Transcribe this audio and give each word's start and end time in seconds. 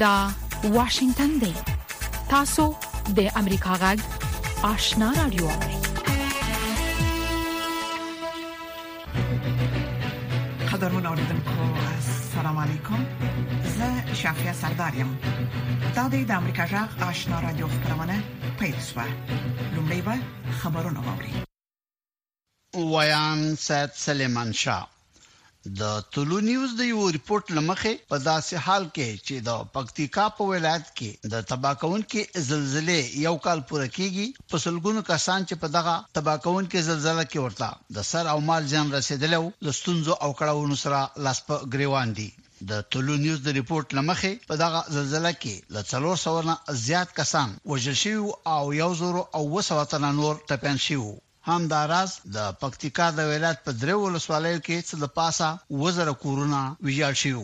دا 0.00 0.30
واشنگتن 0.64 1.28
دی 1.40 1.52
تاسو 2.30 2.64
د 3.16 3.20
امریکا 3.36 3.72
غږ 3.82 3.98
آشنا 4.66 5.08
رادیو 5.16 5.48
قدرمن 10.72 11.06
اوریدونکو 11.10 11.66
السلام 11.88 12.58
علیکم 12.62 13.04
زه 13.76 14.14
شافیا 14.22 14.52
سردارم 14.60 15.10
دا 15.96 16.04
د 16.08 16.30
امریکا 16.30 16.66
غږ 16.72 17.02
آشنا 17.08 17.40
رادیو 17.42 17.68
خبرونه 17.74 18.16
پېښه 18.58 19.06
لومړی 19.74 20.02
به 20.08 20.18
خبرونه 20.62 21.00
واوري 21.10 21.34
ویان 22.92 23.44
سید 23.66 23.90
سلیمان 24.06 24.52
شاه 24.62 24.88
د 25.80 25.82
ټولو 26.12 26.36
نیوز 26.44 26.70
د 26.76 26.80
یو 26.90 27.00
ریپورت 27.16 27.50
لمخه 27.56 27.90
په 28.10 28.16
داسې 28.28 28.54
حال 28.66 28.84
کې 28.94 29.08
چې 29.26 29.34
د 29.48 29.48
پکتیکا 29.74 30.24
په 30.36 30.44
ولایت 30.52 30.86
کې 30.98 31.10
د 31.32 31.34
تباکون 31.50 32.02
کې 32.10 32.22
زلزلې 32.50 33.00
یو 33.26 33.36
کال 33.46 33.60
پوره 33.68 33.88
کیږي 33.96 34.26
په 34.50 34.56
سلګونو 34.64 35.00
کسان 35.10 35.40
چې 35.48 35.54
په 35.62 35.68
دغه 35.76 35.94
تباکون 36.16 36.64
کې 36.70 36.86
زلزلہ 36.88 37.24
کې 37.30 37.42
ورته 37.44 37.68
د 37.96 37.98
سر 38.10 38.24
او 38.32 38.38
مال 38.48 38.62
ځان 38.72 38.86
رسیدلو 38.98 39.42
لستونزو 39.68 40.12
او 40.24 40.30
کړهونو 40.40 40.76
سره 40.84 41.00
لاس 41.24 41.38
په 41.48 41.54
گریوان 41.72 42.16
دي 42.18 42.28
د 42.70 42.82
ټولو 42.92 43.12
نیوز 43.24 43.40
د 43.44 43.48
ریپورت 43.58 43.94
لمخه 43.98 44.32
په 44.48 44.54
دغه 44.64 44.80
زلزلہ 44.96 45.32
کې 45.42 45.56
ل 45.74 45.88
300 45.94 46.48
نه 46.48 46.56
زیات 46.88 47.14
کسان 47.20 47.48
وژل 47.74 47.96
شوی 48.02 48.20
او 48.56 48.64
1 48.82 49.00
زور 49.02 49.16
او 49.38 49.44
200 49.58 49.86
تنه 49.94 50.10
نور 50.20 50.34
ټپین 50.48 50.76
شوی 50.88 51.14
هم 51.48 51.62
دا 51.72 51.82
راز 51.92 52.12
د 52.36 52.38
پکتیکا 52.60 53.06
د 53.14 53.20
ولایت 53.32 53.58
په 53.64 53.72
درو 53.80 53.96
ولسوالیو 54.04 54.60
کې 54.66 54.76
څه 54.88 54.94
د 55.02 55.06
پاسا 55.18 55.48
وزره 55.82 56.12
کورونا 56.22 56.60
ویجاړ 56.86 57.14
شو 57.22 57.40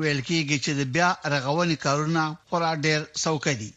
ویل 0.00 0.20
کېږي 0.28 0.58
چې 0.64 0.70
د 0.80 0.82
بیا 0.94 1.08
رغونې 1.34 1.76
کارونه 1.86 2.22
خورا 2.48 2.72
ډېر 2.86 3.00
سوکې 3.24 3.54
دي 3.60 3.72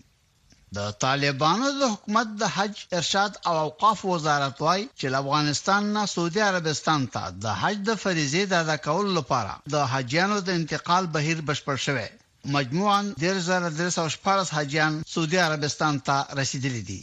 د 0.78 0.80
طالبانو 1.04 1.68
د 1.80 1.82
حکومت 1.94 2.28
د 2.42 2.44
حج 2.56 2.74
ارشاد 3.00 3.32
او 3.48 3.56
اوقاف 3.66 3.98
وزارت 4.14 4.56
وای 4.66 4.82
چې 5.00 5.06
افغانستان 5.24 5.82
نه 5.96 6.02
سعودي 6.14 6.42
عربستان 6.52 7.02
ته 7.14 7.24
د 7.44 7.46
حج 7.62 7.78
د 7.90 7.92
فریضې 8.04 8.42
د 8.48 8.54
ادا 8.64 8.78
کولو 8.88 9.12
لپاره 9.20 9.54
د 9.76 9.76
حجیانو 9.94 10.38
د 10.48 10.50
انتقال 10.60 11.04
بهیر 11.16 11.38
بشپړ 11.50 11.76
شوی 11.88 12.10
مجموعاً 12.56 13.00
1314 13.24 14.58
حجیان 14.58 14.94
سعودي 15.14 15.38
عربستان 15.48 15.94
ته 16.08 16.16
رسیدلي 16.40 16.82
دي 16.90 17.02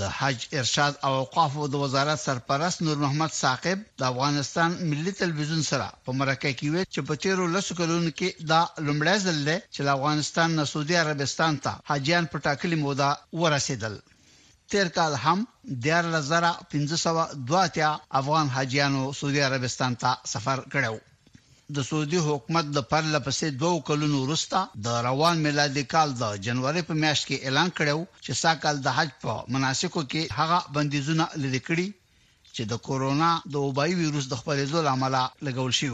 د 0.00 0.02
حج 0.18 0.38
ارشاد 0.60 0.92
او 1.06 1.12
اوقافو 1.22 1.62
د 1.68 1.74
وزارت 1.84 2.18
سرپرست 2.26 2.76
نور 2.86 2.96
محمد 3.02 3.32
ثاقب 3.42 3.78
د 4.00 4.02
افغانستان 4.12 4.70
ملي 4.90 5.12
تلویزیون 5.22 5.62
سره 5.70 5.86
په 6.04 6.10
مرکه 6.20 6.50
کې 6.58 6.66
وی 6.72 6.82
چې 6.94 7.00
په 7.08 7.14
تیرو 7.22 7.46
لسو 7.54 7.72
کلونو 7.80 8.10
کې 8.18 8.28
دا 8.52 8.60
لومړی 8.86 9.16
ځل 9.26 9.38
دی 9.48 9.58
چې 9.74 9.80
افغانستان 9.96 10.48
نه 10.58 10.64
سعودي 10.72 10.96
عربستان 11.04 11.52
ته 11.64 11.72
حاجیان 11.90 12.24
په 12.32 12.36
ټاکلي 12.46 12.76
موده 12.84 13.10
ورسېدل 13.40 13.94
تیر 14.70 14.88
کال 14.96 15.12
هم 15.24 15.38
د 15.84 15.86
1502 16.18 18.16
افغان 18.20 18.46
حاجیانو 18.56 19.02
سعودي 19.18 19.40
عربستان 19.48 19.92
ته 20.02 20.10
سفر 20.32 20.58
کړو 20.72 20.94
د 21.74 21.82
سعودي 21.86 22.18
حکومت 22.24 22.66
د 22.74 22.78
پرله 22.90 23.18
پسې 23.26 23.46
دوو 23.60 23.78
کلونو 23.88 24.16
وروسته 24.24 24.58
د 24.86 24.98
روان 25.06 25.40
میلادي 25.46 25.82
کال 25.94 26.10
د 26.18 26.36
جنوري 26.48 26.82
په 26.90 26.94
میاشت 27.04 27.24
کې 27.28 27.42
اعلان 27.46 27.68
کړو 27.78 28.02
چې 28.24 28.38
ساکل 28.40 28.76
د 28.82 28.88
حج 28.98 29.08
په 29.24 29.32
مناسکو 29.54 30.02
کې 30.10 30.30
هغه 30.40 30.58
بندیزونه 30.76 31.24
لری 31.44 31.60
کړی 31.66 31.88
چې 32.54 32.62
د 32.72 32.82
کورونا 32.88 33.30
د 33.54 33.66
وبای 33.66 33.90
ویروس 34.02 34.26
د 34.28 34.34
خپرېدو 34.42 34.78
لامل 34.88 35.16
لګول 35.48 35.72
شي 35.80 35.90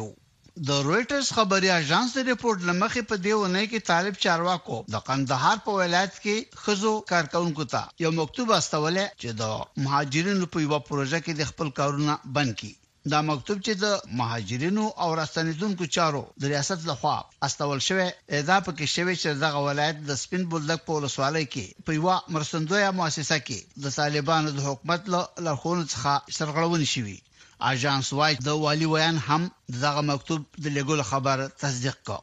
د 0.69 0.71
رويټرز 0.87 1.29
خبري 1.37 1.71
اژانس 1.79 2.09
د 2.15 2.21
ریپورت 2.33 2.61
لمخې 2.69 3.03
په 3.11 3.15
دیونه 3.27 3.65
کې 3.71 3.89
طالب 3.93 4.19
چارواکو 4.25 4.83
د 4.95 5.05
قندهار 5.09 5.65
په 5.67 5.79
ولایت 5.81 6.13
کې 6.25 6.67
خزو 6.67 6.93
کارکونکو 7.13 7.65
ته 7.77 7.83
یو 8.05 8.11
مکتوب 8.21 8.53
استولې 8.61 9.07
چې 9.21 9.31
د 9.41 9.87
مهاجرینو 9.87 10.51
په 10.53 10.59
یو 10.67 10.85
پروژه 10.91 11.19
کې 11.25 11.33
د 11.37 11.43
خپل 11.53 11.75
کارونه 11.81 12.19
بند 12.39 12.53
کړي 12.61 12.75
دا 13.11 13.21
مکتوب 13.31 13.59
چې 13.67 13.73
د 13.85 13.87
مهاجرینو 14.19 14.85
او 15.03 15.09
راستنیدونکو 15.21 15.85
چارو 15.97 16.21
د 16.41 16.43
ریاست 16.53 16.81
لخوا 16.91 17.17
استول 17.47 17.79
شوی 17.89 18.09
ادا 18.41 18.57
په 18.67 18.71
کې 18.77 18.87
شوی 18.95 19.15
چې 19.23 19.29
دغه 19.45 19.59
ولایت 19.69 19.97
د 20.09 20.21
سپین 20.23 20.43
بولدک 20.53 20.81
په 20.87 20.93
ولسوالۍ 20.99 21.45
کې 21.55 21.65
په 21.87 21.91
یو 21.99 22.07
مرستندویه 22.35 22.91
مؤسسه 22.99 23.37
کې 23.47 23.59
د 23.85 23.97
طالبانو 23.99 24.49
د 24.57 24.65
حکومت 24.69 25.03
له 25.15 25.21
لخوا 25.47 25.77
څخه 25.95 26.13
سرغړونه 26.39 26.87
شوې 26.95 27.19
اژانس 27.73 28.09
وایي 28.19 28.35
د 28.49 28.63
والی 28.65 28.87
ویان 28.93 29.17
هم 29.29 29.43
دغه 29.85 30.01
مکتوب 30.11 30.41
د 30.65 30.67
لګول 30.77 31.01
خبر 31.11 31.39
تصدیق 31.63 31.97
کړ 32.07 32.19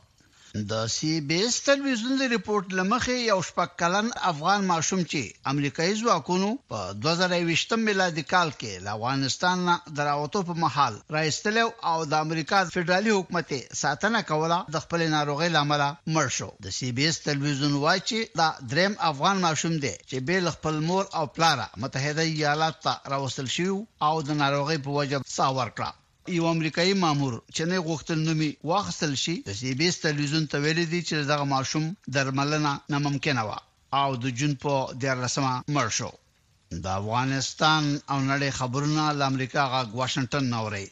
د 0.70 0.88
سی 0.96 1.10
بي 1.30 1.38
اس 1.48 1.56
ټلویزیون 1.66 2.14
د 2.20 2.24
ریپورت 2.36 2.72
لمخې 2.78 3.16
یو 3.32 3.40
شپږ 3.50 3.70
کلن 3.82 4.08
افغان 4.32 4.60
ماشوم 4.72 5.02
چې 5.12 5.22
امریکایي 5.52 5.94
ځواکونو 6.02 6.50
په 6.72 6.80
2020 7.06 7.76
میلادي 7.90 8.24
کال 8.32 8.50
کې 8.62 8.72
له 8.86 8.90
افغانستان 8.98 9.58
نه 9.68 9.76
دراوته 10.00 10.42
په 10.48 10.54
محل 10.64 10.98
راځتل 11.18 11.58
او 11.92 11.98
د 12.12 12.26
امریکا 12.26 12.60
فدرالي 12.78 13.12
حکومت 13.18 13.54
ساتنه 13.84 14.22
کوله 14.32 14.58
د 14.76 14.86
خپل 14.88 15.06
ناروغي 15.16 15.50
لامل 15.58 15.84
مړ 16.16 16.28
شو 16.40 16.50
د 16.66 16.76
سی 16.80 16.92
بي 16.98 17.08
اس 17.12 17.22
ټلویزیون 17.30 17.78
وایي 17.84 18.02
چې 18.10 18.36
دا 18.42 18.50
دریم 18.74 18.94
افغان 19.12 19.36
ماشوم 19.48 19.78
دی 19.84 19.94
چې 20.10 20.26
بیل 20.32 20.52
خپل 20.58 20.82
مور 20.90 21.04
او 21.22 21.26
پلار 21.38 21.66
متحده 21.86 22.30
ایالات 22.36 22.82
ته 22.88 22.94
راوستل 23.16 23.48
شو 23.58 23.80
او 24.08 24.14
د 24.30 24.40
ناروغي 24.44 24.78
په 24.86 24.90
وجه 25.00 25.24
ساور 25.40 25.68
کړ 25.80 25.99
یو 26.38 26.46
امریکایي 26.56 26.94
مامور 27.04 27.34
چې 27.56 27.64
نه 27.72 27.78
غوښتل 27.88 28.18
نومي 28.28 28.50
واخصل 28.70 29.12
شي 29.24 29.36
د 29.48 29.52
سی 29.60 29.70
بي 29.80 29.86
اس 29.92 29.96
ټلویزیون 30.04 30.46
ته 30.52 30.58
ویل 30.64 30.80
دي 30.94 31.02
چې 31.10 31.16
دغه 31.32 31.46
ماشوم 31.54 31.86
درملنه 32.16 32.72
ناممکنه 32.92 33.42
و 33.48 33.52
او 34.02 34.10
د 34.24 34.26
جون 34.40 34.54
په 34.64 34.74
دیرلسمه 35.04 35.54
مړ 35.76 35.88
شو 35.98 36.12
د 36.84 36.86
افغانستان 37.02 37.84
او 38.12 38.18
نړۍ 38.32 38.50
خبرونه 38.60 39.04
د 39.20 39.22
امریکا 39.32 39.62
غا 39.72 39.82
واشنگټن 40.00 40.44
نوري 40.56 40.88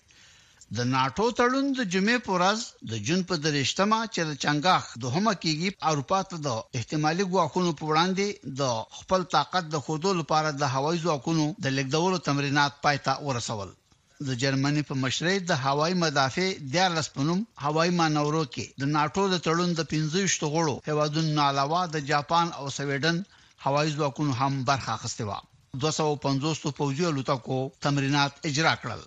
د 0.75 0.77
ناتو 0.93 1.25
تړون 1.39 1.65
د 1.79 1.79
جمعې 1.93 2.17
پورز 2.27 2.59
د 2.89 2.93
جون 3.05 3.21
په 3.29 3.35
درېشتمه 3.45 3.99
چې 4.13 4.21
د 4.29 4.31
چنګاخ 4.43 4.83
دوهمه 5.03 5.33
کېږي 5.43 5.69
اروپا 5.89 6.19
ته 6.29 6.35
د 6.47 6.47
احتمالي 6.79 7.23
غواخونو 7.31 7.71
په 7.79 7.83
وړاندې 7.91 8.27
د 8.59 8.61
خپل 8.99 9.21
طاقت 9.35 9.63
د 9.69 9.75
خودو 9.85 10.09
لپاره 10.21 10.49
د 10.51 10.63
هوایي 10.75 10.99
ځواکونو 11.05 11.45
د 11.63 11.67
لګدولو 11.77 12.17
تمرینات 12.27 12.73
پاتہ 12.85 13.13
ورسول 13.27 13.71
د 14.27 14.29
جرمني 14.41 14.81
په 14.89 14.95
مشرۍ 15.03 15.35
د 15.39 15.51
هوایي 15.63 15.95
مدافع 16.03 16.47
د 16.75 16.77
لسپنوم 16.95 17.39
هوایي 17.65 17.91
مانورو 17.99 18.43
کې 18.53 18.65
د 18.81 18.89
ناتو 18.93 19.23
د 19.33 19.35
تړون 19.45 19.69
د 19.79 19.81
15 19.91 20.49
غړو 20.53 20.75
هوادونو 20.89 21.41
علاوه 21.49 21.81
د 21.95 22.05
جاپان 22.11 22.47
او 22.59 22.65
سویډن 22.77 23.17
هوایي 23.65 23.91
ځواکونو 23.97 24.31
هم 24.41 24.53
برخه 24.69 24.89
اخیستې 24.97 25.23
و 25.29 25.31
250 25.85 26.77
پوځي 26.79 27.03
الوتکو 27.09 27.57
تمرینات 27.85 28.33
اجرا 28.49 28.73
کړل 28.81 29.01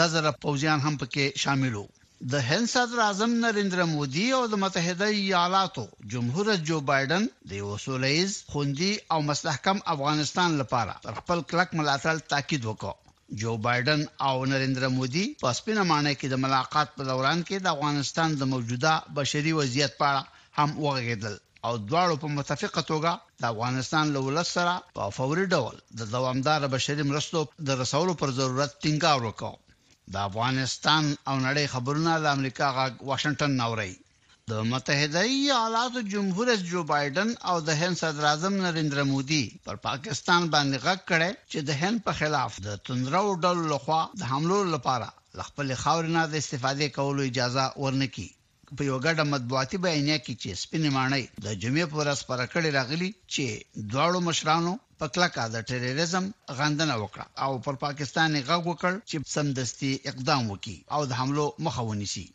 لزر 0.00 0.24
پوځیان 0.44 0.78
هم 0.86 0.94
پکې 1.02 1.24
شامل 1.46 1.74
وو 1.78 1.86
د 2.32 2.46
هند 2.50 2.66
صدر 2.74 2.98
اعظم 3.06 3.30
نریندر 3.46 3.80
مودي 3.94 4.26
او 4.38 4.42
د 4.52 4.60
متحده 4.64 5.06
ایالاتو 5.22 5.84
جمهور 6.12 6.44
رئیس 6.52 6.62
جو 6.68 6.80
بایدن 6.92 7.26
د 7.50 7.52
وسولېز 7.70 8.30
خوندي 8.52 8.92
او 9.12 9.18
مستحکم 9.30 9.76
افغانستان 9.94 10.48
لپاره 10.60 11.16
خپل 11.20 11.46
کلک 11.50 11.78
ملاتړ 11.80 12.24
تاکید 12.34 12.62
وکړ 12.70 13.01
جو 13.40 13.56
بایدن 13.56 14.00
او 14.30 14.44
نریندر 14.48 14.84
مودي 14.94 15.22
په 15.42 15.52
سپینه 15.58 15.82
معنی 15.90 16.10
کې 16.14 16.30
د 16.32 16.40
ملاقات 16.42 16.90
په 16.96 17.06
دوران 17.10 17.38
کې 17.50 17.60
د 17.66 17.70
افغانستان 17.76 18.34
د 18.40 18.48
موجوده 18.50 18.92
بشري 19.20 19.54
وضعیت 19.58 19.94
په 20.00 20.08
اړه 20.10 20.22
هم 20.58 20.70
وغږیدل 20.86 21.36
او 21.68 21.72
دواړو 21.88 22.18
په 22.24 22.32
متفقه 22.36 22.82
توګه 22.92 23.12
د 23.44 23.48
افغانستان 23.54 24.12
له 24.16 24.20
ولس 24.26 24.50
سره 24.58 24.74
په 25.00 25.08
فوري 25.20 25.46
ډول 25.54 25.80
د 26.02 26.10
دوامدار 26.16 26.68
بشري 26.76 27.08
مرستو 27.14 27.44
د 27.70 27.80
رسولو 27.82 28.18
پر 28.22 28.36
ضرورت 28.42 28.78
ټینګار 28.82 29.18
وکړ 29.26 29.56
د 30.16 30.24
افغانستان 30.28 31.10
او 31.30 31.36
نړۍ 31.46 31.64
خبرونه 31.76 32.20
د 32.26 32.32
امریکا 32.36 32.70
غا 32.78 32.86
واشنگټن 33.12 33.60
نوري 33.62 33.92
د 34.50 34.60
متحده 34.70 35.20
ایالاتو 35.32 36.00
جمهور 36.12 36.46
رئیس 36.50 36.62
جو 36.70 36.80
بایدن 36.86 37.28
او 37.50 37.56
د 37.66 37.76
هند 37.80 37.98
صدر 37.98 38.24
اعظم 38.30 38.54
نریندر 38.62 38.98
مودي 39.10 39.42
پر 39.66 39.76
پاکستان 39.84 40.48
باندې 40.54 40.80
غږ 40.86 40.98
کړي 41.10 41.28
چې 41.50 41.58
د 41.68 41.78
هند 41.82 42.02
په 42.08 42.12
خلاف 42.20 42.56
د 42.64 42.80
تندرو 42.88 43.36
ډول 43.44 43.60
لخوا 43.74 44.00
د 44.22 44.32
حملو 44.32 44.58
لپاره 44.74 45.08
خپل 45.50 45.70
خاورې 45.82 46.10
نه 46.16 46.22
د 46.32 46.34
استفادې 46.42 46.88
کولو 46.98 47.28
اجازه 47.30 47.66
ورنکي 47.84 48.26
په 48.80 48.88
یو 48.88 48.98
غټه 49.04 49.28
مطبوعاتي 49.34 49.80
بیان 49.86 50.10
کې 50.24 50.34
چې 50.42 50.58
سپینې 50.64 50.90
مانای 50.96 51.22
د 51.46 51.46
جمعې 51.62 51.86
پر 51.94 52.12
اس 52.14 52.26
پر 52.30 52.44
کړي 52.54 52.68
راغلي 52.78 53.10
چې 53.34 53.88
دواړو 53.92 54.18
مشرانو 54.28 54.72
پکلاکا 55.04 55.44
د 55.54 55.66
ټیرریزم 55.68 56.26
غندنه 56.62 56.94
وکړه 57.02 57.26
او 57.44 57.52
پر 57.68 57.80
پاکستان 57.86 58.30
غږ 58.50 58.60
وکړ 58.70 58.92
چې 59.08 59.18
سمدستي 59.36 59.92
اقدام 60.12 60.42
وکړي 60.52 60.76
او 60.94 61.00
د 61.10 61.20
حملو 61.20 61.46
مخه 61.68 61.90
ونیسي 61.90 62.26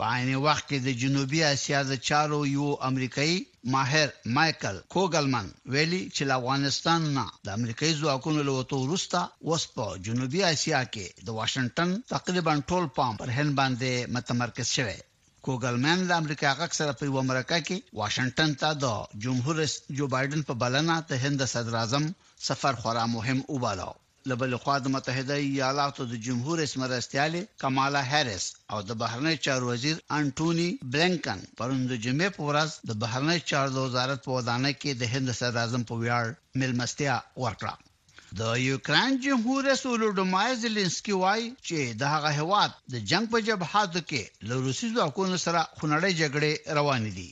په 0.00 0.04
عین 0.14 0.30
وخت 0.46 0.64
کې 0.68 0.78
د 0.80 0.88
جنوبي 1.02 1.40
اسیا 1.54 1.80
د 1.86 1.92
چارو 2.08 2.38
یو 2.56 2.66
امریکایي 2.90 3.36
ماهر 3.74 4.08
مايكل 4.36 4.76
کوګلمن 4.94 5.46
ویلي 5.72 6.02
چې 6.14 6.22
افغانستان 6.38 7.00
نه 7.16 7.24
د 7.46 7.48
امریکایي 7.58 7.94
ځواکونو 8.00 8.40
له 8.48 8.52
وته 8.58 8.76
ورسته 8.82 9.18
وس 9.48 9.64
په 9.76 9.84
جنوبي 10.06 10.40
اسیا 10.52 10.80
کې 10.92 11.06
د 11.26 11.28
واشنگټن 11.38 11.90
تقریبا 12.14 12.54
ټول 12.70 12.84
پام 12.96 13.12
پر 13.20 13.28
هند 13.36 13.50
باندې 13.60 13.90
متمرکز 14.14 14.68
شوی 14.76 14.98
کوګلمن 15.44 15.98
د 16.08 16.12
امریکا 16.22 16.50
غک 16.60 16.72
سره 16.80 16.92
په 16.98 17.04
امریکا 17.24 17.56
کې 17.66 17.76
واشنگټن 18.00 18.50
ته 18.62 18.68
د 18.84 18.86
جمهور 19.24 19.54
رئیس 19.62 19.74
جو 19.96 20.04
بایدن 20.14 20.40
په 20.48 20.54
بلنه 20.62 20.94
ته 21.08 21.14
هند 21.24 21.38
صدر 21.54 21.74
اعظم 21.82 22.04
سفر 22.48 22.74
خورا 22.82 23.04
مهم 23.16 23.38
وباله 23.54 23.90
لبل 24.30 24.52
خوا 24.62 24.76
د 24.82 24.86
متحده 24.94 25.36
ایالاتو 25.52 26.02
د 26.12 26.14
جمهور 26.26 26.56
رئیس 26.60 26.72
مرستياله 26.82 27.40
کمالا 27.62 28.02
هیرس 28.12 28.46
او 28.72 28.78
د 28.88 28.90
بهرنی 29.00 29.36
چارو 29.46 29.66
وزیر 29.72 29.96
انټونی 30.18 30.68
بلنکن 30.92 31.40
پروند 31.58 31.90
جمعې 32.04 32.28
په 32.36 32.42
ورځ 32.48 32.70
د 32.88 32.90
بهرنی 33.02 33.38
چارو 33.50 33.84
وزارت 33.86 34.20
په 34.26 34.32
ودانه 34.36 34.70
کې 34.80 34.90
د 35.00 35.02
هند 35.14 35.28
صدر 35.40 35.58
اعظم 35.64 35.82
په 35.90 35.94
ویاړ 36.02 36.24
ملمستیا 36.60 37.16
ورکړه 37.42 37.74
د 38.40 38.42
یوکران 38.70 39.10
جمهور 39.26 39.60
رئیس 39.68 39.82
ولودمای 39.88 40.50
زيلنسکي 40.62 41.14
وایي 41.22 41.48
چې 41.66 41.78
د 42.00 42.02
هغه 42.14 42.30
هواد 42.40 42.70
د 42.92 42.94
جنگ 43.10 43.24
په 43.32 43.38
جبهاتو 43.48 44.00
کې 44.10 44.22
له 44.48 44.54
روسي 44.64 44.88
ځواکونو 44.96 45.36
سره 45.46 45.60
خنړې 45.78 46.10
جګړې 46.20 46.52
روانې 46.78 47.10
دي 47.18 47.28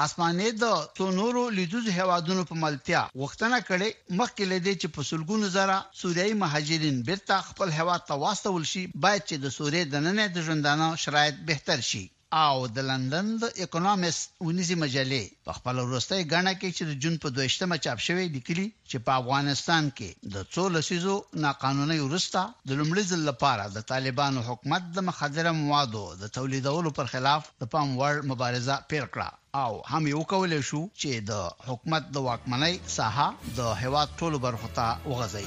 حسمانه 0.00 0.46
د 0.62 0.64
څونورو 0.96 1.40
لیدوز 1.56 1.86
هوادونو 1.98 2.42
په 2.50 2.54
ملتیا 2.64 3.00
وختونه 3.22 3.56
کړي 3.68 3.90
مخکې 4.18 4.42
لدې 4.52 4.74
چې 4.80 4.86
په 4.94 5.00
سلګونو 5.10 5.46
زره 5.56 5.74
سوریایي 6.00 6.34
مهاجرین 6.42 6.96
بیرته 7.08 7.34
خپل 7.48 7.68
هوا 7.78 7.96
ته 8.08 8.14
واستول 8.24 8.62
شي 8.72 8.82
باید 9.04 9.22
چې 9.28 9.36
د 9.38 9.46
سوریې 9.56 9.84
د 9.88 9.94
نننې 10.04 10.42
ژوندانه 10.46 10.86
شرایط 11.02 11.36
بهتر 11.48 11.78
شي 11.90 12.04
او 12.36 12.66
د 12.74 12.82
لندن 12.88 13.26
د 13.40 13.48
اکونومیست 13.64 14.30
ونیزي 14.44 14.76
مجلې 14.82 15.18
په 15.48 15.56
خپل 15.56 15.80
وروستۍ 15.80 16.20
غاڼه 16.30 16.52
کې 16.60 16.76
چې 16.76 16.86
د 16.90 16.94
جون 17.04 17.16
په 17.24 17.32
12مه 17.38 17.76
چاپ 17.86 17.98
شوی 18.04 18.22
لیکلي 18.36 18.64
چې 18.90 19.04
په 19.08 19.18
افغانستان 19.22 19.90
کې 19.98 20.30
د 20.36 20.46
څو 20.54 20.64
لسیزو 20.76 21.16
ناقانوني 21.46 21.98
ورستا 22.04 22.44
د 22.70 22.80
لومړي 22.80 23.04
ځل 23.10 23.26
لپاره 23.30 23.66
د 23.74 23.84
طالبانو 23.92 24.46
حکومت 24.48 24.86
د 24.98 25.04
مخدره 25.10 25.52
موادو 25.58 26.06
د 26.22 26.32
تولیدولو 26.38 26.94
پر 27.00 27.12
خلاف 27.16 27.52
د 27.64 27.70
پام 27.76 27.94
وړ 28.00 28.24
مبارزه 28.32 28.78
پیل 28.94 29.06
کړه 29.16 29.38
او 29.64 29.96
هم 29.96 30.10
یو 30.14 30.24
کول 30.34 30.56
شو 30.70 30.82
چې 31.02 31.28
د 31.34 31.44
حکومت 31.70 32.10
د 32.16 32.24
واکمنۍ 32.30 32.82
ساحه 32.96 33.52
د 33.60 33.78
هوا 33.84 34.08
ټولو 34.18 34.42
برخو 34.48 34.74
ته 34.80 35.14
وغځي 35.14 35.46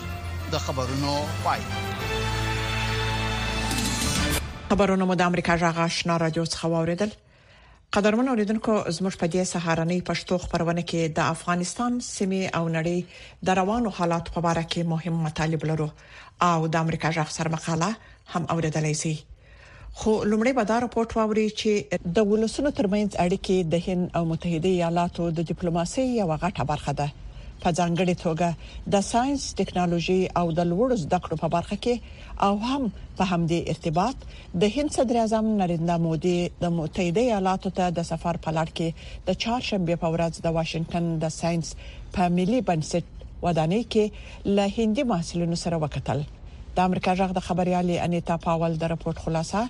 د 0.56 0.64
خبرونو 0.70 1.18
پای 1.48 1.68
خبرونه 4.70 5.06
مو 5.10 5.14
د 5.18 5.22
امریکا 5.32 5.54
جغه 5.62 5.82
آشنا 5.90 6.14
رادیو 6.22 6.44
څخه 6.54 6.66
واوریدل 6.74 7.12
قدرمن 7.96 8.28
اوریدونکو 8.32 8.74
زموږ 8.98 9.14
په 9.24 9.28
دې 9.34 9.44
سهارنۍ 9.54 9.98
پښتو 10.10 10.34
خبرونه 10.46 10.82
کې 10.92 11.02
د 11.20 11.28
افغانستان 11.34 11.92
سیمه 12.16 12.44
او 12.60 12.62
نړۍ 12.78 12.98
د 13.50 13.58
روانو 13.60 13.90
حالات 13.98 14.26
په 14.38 14.54
اړه 14.54 14.64
کې 14.72 14.82
مهم 14.94 15.16
مطالب 15.26 15.62
لرو 15.72 15.88
او 16.50 16.58
د 16.76 16.86
امریکا 16.88 17.10
جغ 17.18 17.30
سر 17.38 17.48
مقاله 17.56 17.90
هم 18.32 18.44
اوریدلای 18.54 18.94
شي 19.02 19.12
خو 20.00 20.12
لومړی 20.30 20.52
به 20.62 20.72
دا 20.72 20.78
راپورټ 20.86 21.10
واوري 21.20 21.44
چې 21.60 21.72
د 22.18 22.26
ولسمو 22.32 22.70
ترمنځ 22.82 23.10
اړیکې 23.26 23.58
د 23.76 23.86
هند 23.90 24.04
او 24.22 24.26
متحده 24.32 24.70
ایالاتو 24.72 25.24
د 25.42 25.54
ډیپلوماسي 25.54 26.04
یو 26.20 26.28
غټه 26.44 26.64
برخه 26.74 26.92
ده 27.04 27.08
په 27.64 27.70
ځانګړي 27.80 28.16
توګه 28.24 28.50
د 28.96 29.04
ساينس 29.12 29.44
ټکنالوژي 29.60 30.20
او 30.40 30.46
د 30.60 30.70
لوړو 30.72 30.96
زده 31.06 31.18
کړو 31.26 31.36
په 31.44 31.48
برخه 31.56 31.78
کې 31.84 31.96
او 32.48 32.54
هم 32.70 32.84
په 33.18 33.24
همدې 33.32 33.60
ارتباط 33.74 34.18
د 34.64 34.74
هند 34.76 34.90
صدر 34.98 35.16
اعظم 35.22 35.46
نریندرا 35.64 35.98
مودي 36.06 36.38
د 36.62 36.76
متحده 36.78 37.22
ایالاتو 37.26 37.70
ته 37.80 37.86
د 37.98 38.08
سفر 38.12 38.36
په 38.46 38.50
لړ 38.60 38.68
کې 38.78 38.88
د 39.32 39.40
چهارشنبه 39.46 39.96
په 40.06 40.14
ورځ 40.18 40.34
د 40.48 40.58
واشنگټن 40.60 41.06
د 41.26 41.36
ساينس 41.40 41.68
په 42.18 42.24
ملي 42.38 42.60
بنسټ 42.70 43.06
ودانۍ 43.48 43.84
کې 43.96 44.06
له 44.60 44.66
هندي 44.78 45.04
محصلینو 45.16 45.58
سره 45.66 45.76
وکتل 45.88 46.20
د 46.78 46.88
امریکا 46.92 47.12
جغ 47.20 47.30
د 47.36 47.40
خبريالي 47.52 47.96
انیتا 48.08 48.36
پاول 48.48 48.72
د 48.82 48.96
راپورټ 48.96 49.18
خلاصه 49.28 49.62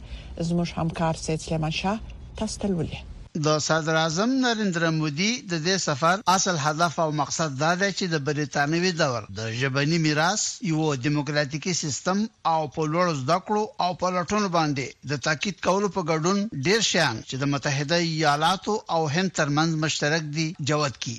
زموږ 0.47 0.69
همکار 0.83 1.15
سید 1.25 1.39
سلیمان 1.49 1.73
شاه 1.81 1.95
تاسو 2.41 2.55
ته 2.63 2.67
ولې 2.79 2.99
د 3.43 3.47
صدر 3.67 3.95
اعظم 4.01 4.31
نریندر 4.47 4.83
مودي 4.99 5.31
د 5.51 5.53
دې 5.67 5.75
سفر 5.87 6.15
اصل 6.37 6.55
هدف 6.67 6.93
او 7.05 7.09
مقصد 7.21 7.49
دا 7.63 7.71
دی 7.81 7.89
چې 7.97 8.05
د 8.13 8.15
برېټانوي 8.27 8.91
دور 9.01 9.21
د 9.37 9.39
ژبني 9.59 9.97
میراث 10.05 10.43
یو 10.71 10.95
دیموکراتیکي 11.05 11.73
سیستم 11.83 12.17
او 12.53 12.61
په 12.73 12.81
لوړ 12.93 13.07
زده 13.21 13.37
کړو 13.45 13.63
او 13.83 13.91
په 13.99 14.07
لټون 14.15 14.43
باندې 14.55 14.85
د 15.09 15.11
تاکید 15.25 15.55
کولو 15.65 15.87
په 15.95 16.01
ګډون 16.09 16.37
ډیر 16.65 16.81
شیان 16.91 17.15
چې 17.27 17.35
د 17.37 17.43
متحده 17.53 17.97
ایالاتو 18.13 18.73
او 18.93 19.01
هند 19.15 19.29
ترمنځ 19.39 19.71
مشترک 19.83 20.23
دي 20.35 20.47
جوړ 20.69 20.87
کړي 21.01 21.17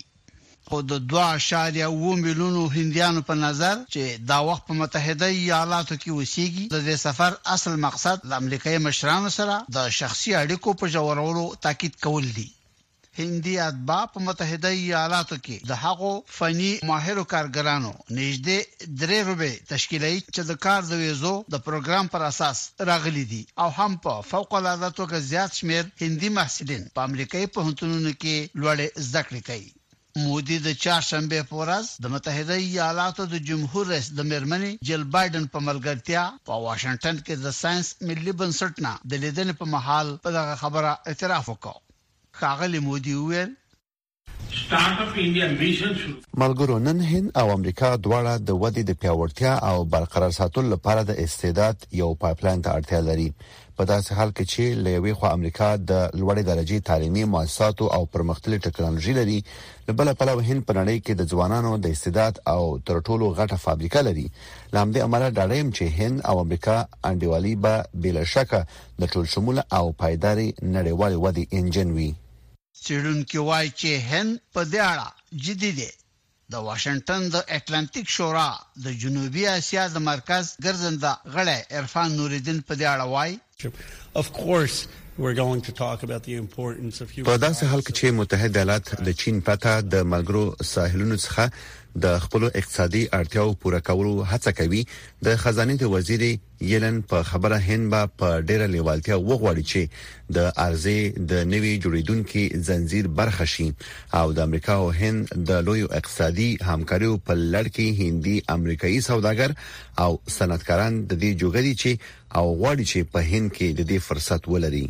خو 0.70 0.78
د 0.90 0.94
2.2 1.10 2.22
میلیونو 2.24 2.62
هندیانو 2.76 3.20
په 3.28 3.34
نظر 3.46 3.74
چې 3.94 4.04
دا 4.30 4.38
وخت 4.48 4.62
په 4.70 4.74
متحده 4.80 5.26
ایالاتو 5.34 5.94
کې 6.04 6.16
وسیږي 6.18 6.64
د 6.74 6.78
دې 6.88 6.96
سفر 7.06 7.30
اصل 7.56 7.72
مقصد 7.86 8.16
د 8.30 8.32
امریکایي 8.42 8.80
مشرانو 8.86 9.30
سره 9.38 9.54
د 9.76 9.78
شخصي 9.98 10.32
اړیکو 10.42 10.70
په 10.80 10.86
جوړولو 10.94 11.44
تاکید 11.66 11.94
کول 12.06 12.26
دي 12.38 12.48
هندي 13.20 13.54
ادبا 13.68 14.00
په 14.14 14.20
متحده 14.30 14.70
ایالاتو 14.80 15.36
کې 15.44 15.56
د 15.70 15.78
هغو 15.84 16.10
فني 16.38 16.72
ماهر 16.90 17.22
کارګرانو 17.34 17.92
نږدې 18.18 18.90
درې 19.02 19.18
روبه 19.28 19.50
تشکیلي 19.72 20.14
چې 20.34 20.42
د 20.50 20.60
کار 20.66 20.80
د 20.90 21.02
ویزو 21.04 21.34
د 21.54 21.62
پروګرام 21.68 22.12
پر 22.16 22.26
اساس 22.32 22.58
راغلي 22.92 23.24
دي 23.34 23.42
او 23.64 23.68
هم 23.78 23.98
په 24.04 24.28
فوق 24.32 24.58
العاده 24.60 24.90
توګه 25.00 25.24
زیات 25.30 25.52
شمیر 25.60 25.84
هندي 26.04 26.30
محصلین 26.40 26.84
په 26.98 27.08
امریکایي 27.10 27.48
پوهنتونونو 27.56 28.10
کې 28.22 28.36
لوړې 28.62 28.86
زده 29.08 29.22
کړې 29.30 29.42
کوي 29.50 29.72
مودي 30.18 30.56
د 30.64 30.68
چهارشنبه 30.82 31.38
په 31.48 31.56
ورځ 31.60 31.86
د 32.04 32.10
متحده 32.12 32.56
ایالاتو 32.66 33.24
د 33.32 33.40
جمهور 33.48 33.88
رئیس 33.94 34.06
د 34.20 34.24
میرمنې 34.28 34.86
جل 34.90 35.02
بایدن 35.16 35.48
په 35.56 35.62
ملګرتیا 35.66 36.22
په 36.50 36.56
واشنگټن 36.66 37.18
کې 37.26 37.36
د 37.46 37.52
ساينس 37.58 37.90
ملي 38.10 38.34
بنسټ 38.42 38.80
نه 38.86 38.92
د 39.10 39.12
لیدنې 39.26 39.58
په 39.60 39.66
محل 39.74 40.12
په 40.26 40.32
دغه 40.38 40.54
خبره 40.62 40.92
اعتراف 41.12 41.44
وکړ 41.52 41.76
خاغلی 42.40 42.80
مودي 42.88 43.14
وویل 43.20 43.50
ملګرو 46.42 46.78
نن 46.86 46.98
هند 47.10 47.28
او 47.40 47.46
امریکا 47.56 47.88
دواړه 48.06 48.32
د 48.48 48.50
ودی 48.64 48.82
د 48.90 48.98
پیاوړتیا 49.02 49.52
او 49.68 49.76
برقرار 49.96 50.30
ساتلو 50.40 50.68
لپاره 50.74 51.00
د 51.10 51.12
استعداد 51.26 51.76
یو 52.00 52.08
پایپلاین 52.24 52.58
ته 52.68 52.74
اړتیا 52.80 53.00
لري 53.10 53.30
په 53.78 53.84
داسې 53.92 54.10
حال 54.18 54.30
کې 54.36 54.44
چې 54.52 54.64
لوی 54.86 55.12
خو 55.18 55.24
امریکا 55.36 55.68
د 55.90 55.92
لوړې 56.20 56.42
درجه 56.50 56.78
تعلیمي 56.88 57.24
مؤسساتو 57.34 57.84
او 57.96 58.02
پرمختللي 58.14 58.58
ټکنالوژي 58.66 59.12
لري 59.20 59.38
بل 59.98 60.08
په 60.18 60.24
لور 60.28 60.40
هند 60.48 60.60
په 60.68 60.72
نړۍ 60.80 60.96
کې 61.04 61.12
د 61.16 61.22
ځوانانو 61.32 61.72
د 61.82 61.84
استعداد 61.94 62.34
او 62.54 62.62
تر 62.86 62.96
ټولو 63.06 63.26
غټه 63.38 63.56
فابریکه 63.64 64.00
لري 64.08 64.26
لامدې 64.74 65.00
امره 65.06 65.26
ډاډم 65.36 65.68
چې 65.76 65.84
هند 65.98 66.16
او 66.28 66.36
امریکا 66.44 66.76
انډیوالي 67.08 67.54
به 67.62 67.74
بل 68.02 68.16
شک 68.34 68.50
د 69.00 69.02
ټول 69.12 69.26
شمول 69.32 69.58
او 69.78 69.84
پایداري 70.00 70.48
نړیوال 70.76 71.12
ودی 71.24 71.44
انجن 71.58 71.88
وي 71.96 72.10
چېرونکو 72.86 73.38
وایي 73.50 73.70
چې 73.80 73.90
هند 74.10 74.30
په 74.54 74.60
دې 74.72 74.80
اړه 74.92 75.06
جدي 75.44 75.72
دي 75.78 75.90
د 76.54 76.60
واشنگټن 76.66 77.22
د 77.34 77.40
اټلانټیک 77.56 78.10
شورا 78.16 78.50
د 78.84 78.86
جنوبي 79.04 79.44
اسیا 79.52 79.84
د 79.94 79.96
مرکز 80.10 80.44
ګرځنده 80.66 81.12
غړی 81.36 81.58
عرفان 81.78 82.08
نور 82.18 82.30
الدین 82.38 82.58
په 82.68 82.72
دې 82.82 82.86
اړه 82.94 83.06
وایي 83.14 83.34
Of 84.22 84.26
course 84.44 84.76
په 85.16 85.34
داسې 87.44 87.62
حال 87.70 87.82
کې 87.86 87.92
چې 87.98 88.04
متحده 88.18 88.56
ایالات 88.60 88.84
د 89.08 89.10
چین 89.22 89.36
پتا 89.48 89.72
د 89.94 89.96
ملګرو 90.14 90.44
ساحلونو 90.72 91.16
څخه 91.26 91.44
د 92.04 92.16
خپل 92.22 92.42
اقتصادي 92.60 93.02
اړتیاو 93.18 93.52
پوره 93.60 93.78
کولو 93.88 94.22
هڅه 94.30 94.50
کوي 94.58 94.80
د 95.28 95.38
خزانه 95.42 95.76
د 95.82 95.92
وزیر 95.92 96.24
یلن 96.70 96.98
په 97.12 97.22
خبره 97.28 97.58
هنبا 97.68 98.00
په 98.22 98.32
ډیره 98.50 98.66
لیوالتیا 98.74 99.16
وغوړي 99.20 99.64
چې 99.70 100.34
د 100.38 100.50
ارزي 100.66 100.98
د 101.32 101.48
نوي 101.52 101.72
جوړیدونکو 101.84 102.60
زنجیر 102.68 103.08
برخه 103.22 103.46
شي 103.54 103.68
او 104.20 104.26
د 104.40 104.44
امریکا 104.48 104.74
او 104.82 104.90
هند 105.00 105.32
د 105.52 105.64
لوی 105.70 105.86
اقتصادي 106.00 106.48
همکاریو 106.72 107.16
په 107.30 107.38
لړ 107.54 107.64
کې 107.78 107.98
هندي 108.04 108.36
امریکایي 108.58 109.00
سوداګر 109.10 109.58
او 110.06 110.10
صنعتکاران 110.38 111.00
د 111.04 111.20
دې 111.24 111.40
جوګري 111.42 111.74
چې 111.82 111.90
او 112.38 112.46
غواړي 112.60 112.84
چې 112.94 113.00
په 113.16 113.20
هند 113.32 113.50
کې 113.56 113.68
د 113.78 113.90
دې 113.90 113.98
فرصت 114.10 114.50
ولري 114.54 114.86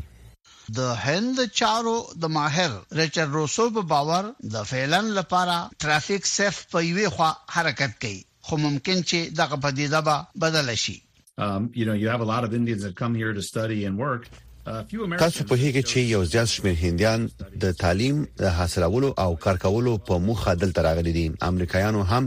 د 0.75 0.79
هند 0.81 1.41
چارو 1.59 1.97
د 2.23 2.27
ماهر 2.37 2.71
ریچارډ 3.01 3.31
روسو 3.33 3.67
په 3.75 3.83
باور 3.93 4.31
د 4.55 4.63
فعلن 4.71 5.11
لپاره 5.19 5.55
ټرافیک 5.81 6.27
سیف 6.27 6.57
په 6.73 6.81
یوې 6.89 7.09
خوا 7.17 7.33
حرکت 7.57 7.93
کوي 8.03 8.23
خو 8.47 8.57
ممکن 8.57 9.03
چې 9.03 9.31
دغه 9.41 9.57
پدیده 9.67 10.01
به 10.09 10.25
بدل 10.47 10.75
شي 10.75 11.03
um 11.47 11.63
you 11.79 11.85
know 11.89 11.97
you 12.03 12.09
have 12.15 12.23
a 12.27 12.29
lot 12.35 12.43
of 12.47 12.51
indians 12.59 12.83
that 12.85 12.95
come 13.03 13.15
here 13.23 13.33
to 13.39 13.43
study 13.51 13.79
and 13.87 13.99
work 14.07 14.29
تاسو 14.67 15.45
په 15.45 15.55
هیګه 15.55 15.83
چې 15.83 15.97
یو 15.99 16.25
ځل 16.31 16.45
شمیر 16.53 16.79
هنديان 16.79 17.27
د 17.65 17.73
تعلیم 17.83 18.17
د 18.39 18.45
حاصلولو 18.55 19.11
او 19.25 19.27
کار 19.45 19.57
کولو 19.65 19.93
په 20.09 20.19
موخه 20.25 20.55
دلته 20.63 20.83
راغلي 20.87 21.13
دي 21.17 21.25
امریکایانو 21.49 22.01
هم 22.13 22.25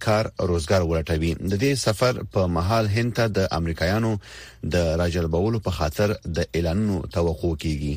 کار 0.05 0.27
روزګار 0.51 0.83
ولټوي 0.91 1.31
د 1.39 1.53
دې 1.63 1.71
سفر 1.85 2.19
په 2.35 2.45
محل 2.57 2.87
هند 2.97 3.11
ته 3.21 3.25
د 3.37 3.49
امریکایانو 3.61 4.11
د 4.75 4.91
راجلبولو 5.01 5.59
په 5.69 5.75
خاطر 5.79 6.13
د 6.39 6.47
اعلانونو 6.57 6.97
توقع 7.17 7.53
کیږي 7.65 7.95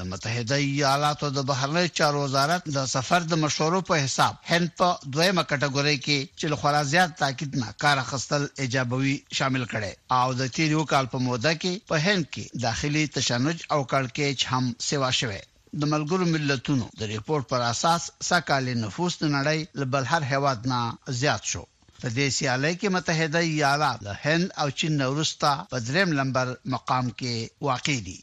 د 0.00 0.06
متحده 0.10 0.56
ایالاتو 0.66 1.28
د 1.38 1.44
بهرنی 1.50 1.82
چارو 1.98 2.20
وزارت 2.24 2.70
د 2.76 2.86
سفر 2.92 3.26
د 3.32 3.40
مشورو 3.44 3.80
په 3.90 3.98
حساب 4.04 4.38
هند 4.52 4.70
په 4.78 5.10
دویمه 5.16 5.44
کټګوري 5.50 5.96
کې 6.06 6.18
چې 6.38 6.52
لخوا 6.54 6.82
زیات 6.92 7.18
تاکید 7.24 7.58
نه 7.64 7.74
کار 7.84 8.02
خستل 8.12 8.46
ایجابوي 8.66 9.14
شامل 9.40 9.66
کړي 9.74 10.22
او 10.22 10.32
د 10.40 10.50
تیریو 10.58 10.86
کال 10.94 11.12
په 11.16 11.24
موده 11.28 11.54
کې 11.60 11.86
په 11.92 12.02
هند 12.06 12.32
کې 12.32 12.64
داخلي 12.66 13.06
تشنج 13.18 13.62
او 13.76 13.80
کړکېچ 13.92 14.50
هم 14.54 14.72
سیوا 14.90 15.10
شوه 15.20 15.40
د 15.78 15.82
ملګرو 15.92 16.26
ملتونو 16.34 16.86
د 17.00 17.08
ریپورت 17.12 17.44
پر 17.50 17.60
اساس 17.72 18.02
سکهاله 18.30 18.74
نفوس 18.84 19.12
د 19.18 19.24
نړۍ 19.36 19.58
لبل 19.82 20.04
هر 20.12 20.22
هواد 20.32 20.58
نه 20.72 20.82
زیات 21.20 21.42
شو 21.50 21.60
په 22.00 22.08
دې 22.16 22.28
سیالي 22.38 22.70
کې 22.80 22.88
متحده 22.96 23.40
ایالات 23.52 23.98
د 24.06 24.16
هند 24.22 24.46
او 24.64 24.68
چین 24.80 24.92
نورستا 25.02 25.52
په 25.74 25.80
دریم 25.88 26.10
لمبر 26.20 26.48
مقام 26.74 27.06
کې 27.18 27.34
واقع 27.68 27.94
دي 28.06 28.14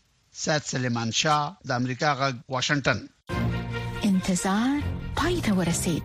سات 0.44 0.62
سليمان 0.72 1.10
شاه 1.22 1.44
د 1.72 1.80
امریکا 1.82 2.12
غ 2.22 2.42
واشنگټن 2.54 3.00
انتظار 4.10 4.75
پای 5.22 5.36
ته 5.46 5.51
ورسید 5.60 6.04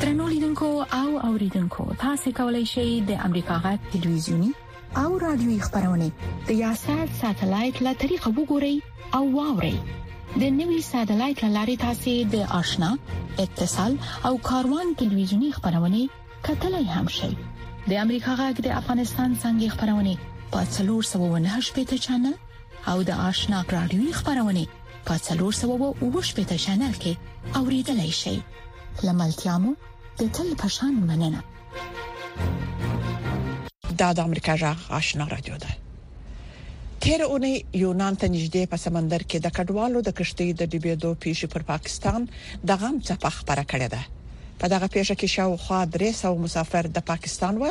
ترنو 0.00 0.24
لیدونکو 0.34 0.68
او 1.00 1.08
اوریدونکو 1.32 1.82
تاسو 2.06 2.28
کولی 2.38 2.62
شئ 2.74 2.86
د 3.10 3.26
امریکا 3.26 3.56
غ 3.66 3.90
ټلویزیونی 3.96 4.48
او 5.02 5.08
رادیوي 5.26 5.58
خبرونه 5.66 6.08
د 6.48 6.62
یاشر 6.64 7.04
ساتلایت 7.22 7.76
له 7.88 7.92
طریقو 8.06 8.30
وګورئ 8.38 8.76
او 9.20 9.22
واورئ 9.36 9.76
د 10.40 10.42
نوي 10.60 10.78
ساتلایت 10.92 11.40
لارې 11.54 11.76
تاسې 11.84 12.14
د 12.34 12.52
آشنا 12.60 12.86
اتصال 13.44 13.92
او 14.28 14.32
کاروان 14.48 14.88
ټلویزیونی 15.00 15.50
خبرونه 15.56 16.00
کتلای 16.46 16.86
هم 16.94 17.06
شئ 17.16 17.28
د 17.88 17.90
امریکا 18.04 18.32
غږ 18.40 18.56
د 18.66 18.68
افغانستان 18.80 19.30
څنګه 19.42 19.66
خبرونه 19.74 20.12
په 20.54 20.60
398 20.78 21.74
پټ 21.80 21.90
چنل 22.06 22.34
او 22.94 22.98
د 23.10 23.12
آشنا 23.30 23.58
رادیوي 23.74 24.12
خبرونه 24.20 24.62
په 25.10 25.14
398 25.28 26.40
پټ 26.40 26.50
چنل 26.64 26.94
کې 27.04 27.12
اوریدلای 27.62 28.10
شئ 28.22 28.36
لملتيامو 29.06 29.70
د 30.18 30.20
تل 30.38 30.48
پشان 30.64 30.92
مننه 31.12 31.40
دا 34.00 34.08
د 34.16 34.18
امریکا 34.28 34.52
غږ 34.64 34.78
آشنا 35.00 35.24
رادیو 35.34 35.56
ده 35.66 35.70
تیر 37.06 37.20
اونې 37.30 37.54
یونان 37.84 38.14
ته 38.20 38.26
نږدې 38.34 38.62
په 38.72 38.76
سمندر 38.84 39.22
کې 39.30 39.38
د 39.40 39.46
کډوالو 39.56 39.98
د 40.04 40.10
کشتۍ 40.18 40.48
د 40.56 40.62
ډیبېدو 40.72 41.10
پیښې 41.24 41.46
پر 41.52 41.62
پاکستان 41.72 42.20
د 42.68 42.70
غم 42.82 42.94
څپه 43.06 43.30
خبره 43.38 43.64
کړې 43.72 43.88
ده 43.94 44.02
په 44.60 44.66
دغه 44.72 44.86
پیښه 44.96 45.14
کې 45.20 45.28
شاوخوا 45.36 45.80
درې 45.96 46.10
سو 46.20 46.32
مسافر 46.44 46.84
د 46.92 46.98
پاکستان 47.10 47.54
و 47.58 47.64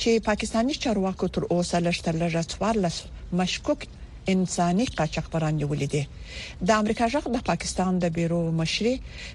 چې 0.00 0.10
پاکستانی 0.28 0.74
چارواکو 0.84 1.26
تر 1.36 1.42
اوسه 1.52 1.76
لشتلږه 1.86 2.42
څوار 2.52 2.74
لس 2.86 2.96
مشکوک 3.40 3.80
انساني 4.32 4.84
قاچاقبران 4.98 5.54
نیولې 5.60 5.88
دي 5.94 6.02
د 6.70 6.82
امریکا 6.84 7.06
ژغ 7.14 7.24
د 7.36 7.44
پاکستان 7.50 7.92
د 8.04 8.12
بیرو 8.18 8.40
مشري 8.60 8.94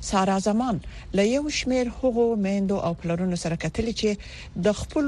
سارا 0.09 0.37
زمان 0.49 0.75
له 1.19 1.23
یو 1.35 1.43
شمیر 1.61 1.85
هغو 2.03 2.25
مندو 2.45 2.77
او 2.89 2.93
پلرونو 3.01 3.37
سره 3.47 3.55
کتلې 3.63 3.93
چې 4.01 4.09
د 4.69 4.79
خپل 4.83 5.05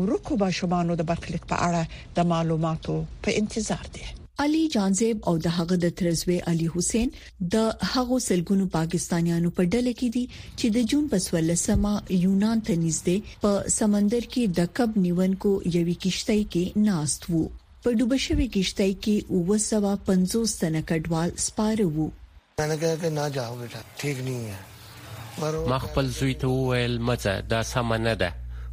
ورکو 0.00 0.32
باشمانو 0.42 0.92
د 1.02 1.08
برخلیک 1.14 1.44
په 1.54 1.70
اړه 1.70 1.82
د 2.20 2.28
معلوماتو 2.34 2.96
په 3.28 3.42
انتظار 3.44 3.86
دي 3.96 4.06
علي 4.42 4.60
جانزيب 4.74 5.16
او 5.32 5.32
د 5.44 5.52
هغه 5.58 5.76
د 5.84 5.90
ترزوي 5.98 6.38
علي 6.52 6.66
حسين 6.76 7.08
د 7.54 7.68
هغو 7.92 8.16
سلګونو 8.28 8.66
پاکستانیانو 8.76 9.50
په 9.58 9.62
ډله 9.72 9.92
کې 9.98 10.08
دي 10.16 10.24
چې 10.58 10.66
د 10.76 10.78
جون 10.92 11.04
په 11.12 11.18
12مه 11.26 11.94
یونان 12.24 12.58
ته 12.68 12.74
نږدې 12.84 13.16
په 13.48 13.76
سمندر 13.80 14.24
کې 14.32 14.44
د 14.60 14.72
کب 14.80 14.90
نیونکو 15.04 15.50
یوې 15.76 15.96
کشتۍ 16.06 16.40
کې 16.56 16.86
ناست 16.88 17.20
وو 17.34 17.44
په 17.84 17.92
ډوبه 18.00 18.18
شوې 18.24 18.44
کشتۍ 18.52 18.92
کې 19.06 19.40
950 19.46 20.52
تنه 20.60 20.80
کډوال 20.90 21.30
سپاره 21.46 21.84
وو 21.96 22.04
مانه 22.60 22.76
کہا 22.84 23.10
نه 23.16 23.24
جاو 23.36 23.56
بیٹا 23.62 23.80
ٹھیک 24.02 24.16
نہیں 24.28 24.46
ہے 24.52 24.60
ما 25.72 25.78
خپل 25.82 26.06
زوی 26.18 26.36
ته 26.44 26.52
وویل 26.52 26.94
مزه 27.08 27.34
دا 27.54 27.58
سم 27.70 27.92
نه 28.04 28.14
ده 28.22 28.30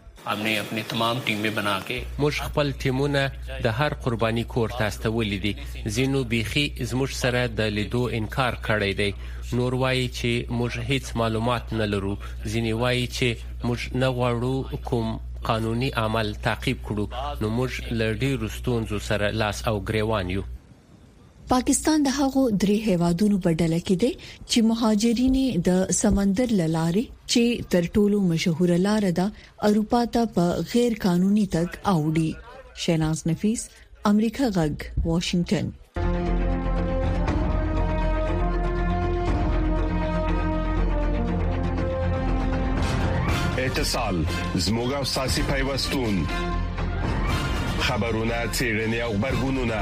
موږ 2.21 2.33
خپل 2.47 2.71
ټیمونه 2.81 3.21
د 3.65 3.67
هر 3.79 3.91
قرباني 4.05 4.43
کور 4.53 4.69
تاسو 4.79 5.07
ولې 5.17 5.37
دي 5.45 5.53
زینو 5.97 6.23
بيخي 6.33 6.65
زموږ 6.91 7.09
سره 7.21 7.41
د 7.59 7.61
لیدو 7.77 8.01
انکار 8.19 8.53
کړی 8.67 8.91
دی 9.01 9.09
نور 9.61 9.73
وایي 9.83 10.07
چې 10.19 10.31
موږ 10.57 10.71
هیڅ 10.89 11.05
معلومات 11.23 11.63
نه 11.79 11.85
لرو 11.93 12.13
ځینې 12.51 12.73
وایي 12.83 13.05
چې 13.17 13.27
موږ 13.67 13.79
نه 14.01 14.07
غواړو 14.19 14.55
کوم 14.91 15.07
قانوني 15.49 15.89
عمل 16.05 16.27
تعقیب 16.47 16.77
کړو 16.87 17.05
نو 17.41 17.47
موږ 17.57 17.71
لړ 17.99 18.11
ډیر 18.23 18.37
ستونزو 18.59 18.97
سره 19.09 19.25
لاس 19.43 19.57
او 19.71 19.75
ګریوان 19.91 20.25
یو 20.37 20.43
پاکستان 21.51 22.03
د 22.05 22.11
هغو 22.15 22.41
درې 22.63 22.73
هیوادونو 22.87 23.37
په 23.43 23.51
ډله 23.59 23.77
کې 23.87 23.95
دی 24.01 24.09
چې 24.49 24.57
مهاجرین 24.71 25.37
د 25.67 25.69
سمندر 26.01 26.49
لارې 26.75 27.03
چې 27.31 27.43
تر 27.71 27.83
ټولو 27.95 28.17
مشهور 28.31 28.71
لار 28.85 29.03
ده 29.19 29.25
اروپا 29.69 30.01
ته 30.13 30.21
په 30.35 30.45
غیر 30.73 30.97
قانوني 31.05 31.45
تک 31.55 31.69
اوړي 31.93 32.29
شیناز 32.83 33.17
نفیس 33.29 33.61
امریکا 34.11 34.47
غږ 34.57 35.07
واشنگتن 35.09 35.71
اتصال 43.65 44.15
زموږ 44.65 44.89
او 44.99 45.03
ساسي 45.15 45.41
پیوستون 45.53 46.15
خبرونه 47.85 48.37
چیرنی 48.59 48.99
او 49.07 49.09
خبرګونونه 49.15 49.81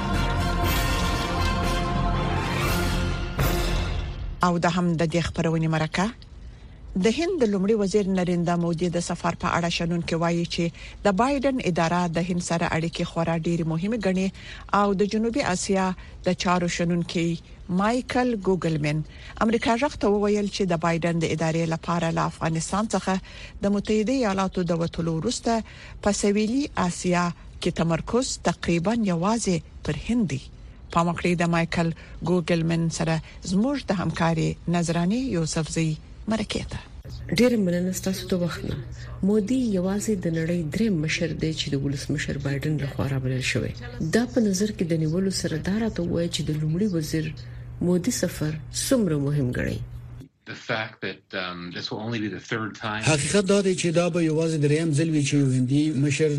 او 4.47 4.53
د 4.63 4.67
هم 4.75 4.85
د 4.99 5.03
دې 5.13 5.21
خبرونې 5.27 5.67
مرکه 5.75 6.05
د 7.03 7.07
هند 7.17 7.39
لومړي 7.53 7.75
وزیر 7.81 8.05
نریندرا 8.19 8.55
مودي 8.63 8.87
د 8.93 8.97
سفر 9.09 9.33
په 9.43 9.47
اړه 9.57 9.69
شنن 9.77 10.01
کې 10.07 10.15
وایي 10.23 10.45
چې 10.53 10.65
د 11.05 11.17
بایدن 11.19 11.57
اداره 11.69 11.99
د 12.15 12.23
هند 12.29 12.41
سره 12.49 12.65
اړیکې 12.77 13.03
خورا 13.11 13.35
ډېری 13.45 13.65
مهمه 13.73 13.97
ګڼي 14.05 14.27
او 14.79 14.87
د 14.99 15.11
جنوبي 15.13 15.41
اسیا 15.53 15.85
د 16.27 16.37
چارو 16.43 16.67
شنن 16.75 17.01
کې 17.11 17.27
مايكل 17.81 18.29
ګوګلمن 18.47 18.97
امریکا 19.47 19.73
ژغته 19.81 20.05
وویل 20.13 20.47
چې 20.55 20.63
د 20.71 20.81
بایدن 20.85 21.15
د 21.25 21.33
ادارې 21.35 21.63
لپاره 21.73 22.07
له 22.19 22.23
افغانستان 22.31 22.85
څخه 22.93 23.15
د 23.65 23.75
متحده 23.75 24.13
ایالاتو 24.19 24.59
د 24.71 24.81
وټلو 24.81 25.11
وروسته 25.15 25.53
په 26.07 26.19
سویلي 26.21 26.63
اسیا 26.87 27.25
کې 27.61 27.69
تمرکز 27.81 28.25
تقریبا 28.49 28.93
یوازې 29.11 29.55
پر 29.87 29.95
هندي 30.07 30.41
په 30.93 30.99
مخړې 31.09 31.31
د 31.41 31.51
مايكل 31.55 31.87
ګوګلمن 32.29 32.83
سره 32.97 33.15
زموږ 33.51 33.77
د 33.89 33.99
همکاري 34.01 34.47
نظراني 34.75 35.19
یوسف 35.35 35.65
زی 35.75 35.89
مرکه 36.31 36.63
ده 36.71 36.79
ډیر 37.39 37.51
مننه 37.65 37.91
ستاسو 37.99 38.23
د 38.31 38.41
وخت 38.45 38.63
نه 38.69 38.77
مودي 39.29 39.59
یوازې 39.77 40.13
د 40.23 40.27
نړۍ 40.37 40.59
درې 40.73 40.87
مشر 41.03 41.29
دی 41.43 41.51
چې 41.59 41.65
د 41.73 41.75
ولسمشر 41.85 42.35
بایدن 42.47 42.73
لخوا 42.83 43.05
رابلل 43.13 43.43
شوی 43.51 43.71
دا 44.13 44.23
په 44.31 44.37
نظر 44.47 44.69
کې 44.75 44.85
د 44.91 45.01
نیولو 45.03 45.31
سره 45.41 45.55
دا 45.69 45.75
راته 45.83 46.01
وایي 46.11 46.29
چې 46.35 46.41
د 46.47 46.51
لومړي 46.61 46.87
وزیر 46.95 47.25
مودي 47.89 48.13
سفر 48.23 48.51
څومره 48.85 49.17
مهم 49.29 49.49
ګڼي 49.59 49.79
حقیقت 53.09 53.45
دا 53.51 53.57
دی 53.65 53.73
چې 53.81 53.87
دا 53.99 54.05
به 54.13 54.21
یوازې 54.29 54.57
دریم 54.63 54.89
ځل 54.99 55.09
وی 55.13 55.23
چې 55.29 55.35
ویندي 55.53 55.83
مشر 56.05 56.31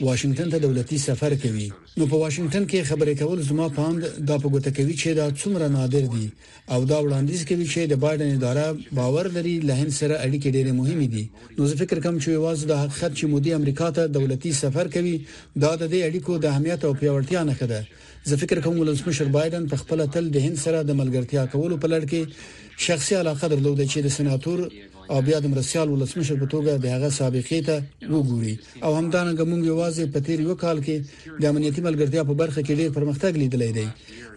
واشنگټن 0.00 0.50
ته 0.52 0.58
دولتي 0.62 0.96
سفر 1.02 1.34
کوي 1.42 1.66
نو 1.96 2.06
په 2.06 2.16
واشنگټن 2.22 2.64
کې 2.70 2.82
خبرې 2.82 3.14
کول 3.20 3.42
زما 3.44 3.68
پاند 3.76 4.02
دا 4.30 4.34
په 4.42 4.48
ګوته 4.56 4.70
کوي 4.78 4.94
چې 5.02 5.12
دا 5.18 5.28
څومره 5.42 5.68
نادر 5.76 6.00
دي 6.14 6.26
او 6.70 6.84
دا 6.84 7.00
وړاندیز 7.00 7.44
کوي 7.50 7.66
چې 7.68 7.86
د 7.92 8.02
بایدن 8.02 8.34
اداره 8.34 8.76
باور 8.98 9.26
لري 9.36 9.54
له 9.60 9.74
هند 9.74 9.92
سره 10.00 10.14
اړیکې 10.24 10.50
ډېرې 10.54 10.72
مهمې 10.72 11.06
دي 11.14 11.30
نو 11.58 11.66
زه 11.70 11.76
فکر 11.82 12.00
کوم 12.08 12.18
چې 12.18 12.30
واز 12.44 12.66
د 12.72 12.82
حقیقت 12.82 13.12
چې 13.18 13.24
مودي 13.36 13.54
امریکا 13.60 13.90
ته 14.00 14.06
دولتي 14.18 14.52
سفر 14.60 14.88
کوي 14.98 15.16
دا 15.56 15.76
د 15.76 15.88
دې 15.90 16.00
اړیکو 16.10 16.38
د 16.44 16.52
اهمیت 16.52 16.84
او 16.88 16.92
پیاوړتیا 17.00 17.40
نه 17.48 17.54
خده 17.54 17.84
زه 18.28 18.36
فکر 18.44 18.60
کوم 18.68 18.78
ولسمشر 18.82 19.24
بایدن 19.40 19.68
په 19.72 19.76
خپل 19.84 20.06
تل 20.18 20.30
د 20.36 20.46
هند 20.48 20.58
سره 20.66 20.82
د 20.90 21.02
ملګرتیا 21.02 21.48
کولو 21.54 21.76
په 21.86 21.94
لړ 21.94 22.02
کې 22.10 22.22
شخصي 22.84 23.14
علاقه 23.22 23.48
درلوده 23.48 23.86
چې 23.92 23.98
د 24.00 24.08
سناتور 24.16 24.58
او 25.12 25.18
بیا 25.26 25.38
د 25.40 25.46
مرسیال 25.54 25.88
ولسمشر 25.90 26.36
په 26.42 26.46
توګه 26.54 26.70
د 26.84 26.92
هغه 26.94 27.08
سابقې 27.20 27.60
ته 27.68 27.76
وګوري 28.14 28.54
او 28.84 28.90
همدانګه 29.00 29.44
موږ 29.50 29.60
یوازې 29.72 30.04
په 30.14 30.18
تیر 30.26 30.38
یو 30.46 30.54
کال 30.64 30.78
کې 30.86 30.96
د 31.40 31.44
امنیتي 31.52 31.80
ملګرتیا 31.88 32.22
په 32.28 32.34
برخه 32.42 32.60
کې 32.66 32.74
ډېر 32.80 32.90
پرمختګ 32.98 33.32
لیدلی 33.42 33.72
دی 33.78 33.86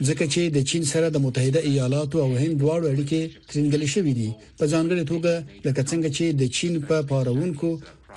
ځکه 0.08 0.24
چې 0.34 0.42
د 0.56 0.60
چین 0.70 0.84
سره 0.94 1.08
د 1.10 1.18
متحده 1.26 1.60
ایالاتو 1.70 2.18
او 2.26 2.30
هند 2.42 2.56
دواړو 2.62 2.86
اړیکې 2.94 3.22
ترنګلې 3.52 3.88
شوې 3.96 4.14
دي 4.20 4.30
په 4.60 4.66
ځانګړي 4.74 5.04
توګه 5.12 5.34
لکه 5.68 5.82
څنګه 5.92 6.10
چې 6.18 6.26
د 6.42 6.44
چین 6.58 6.74
په 6.90 6.96
پارونکو 7.12 7.70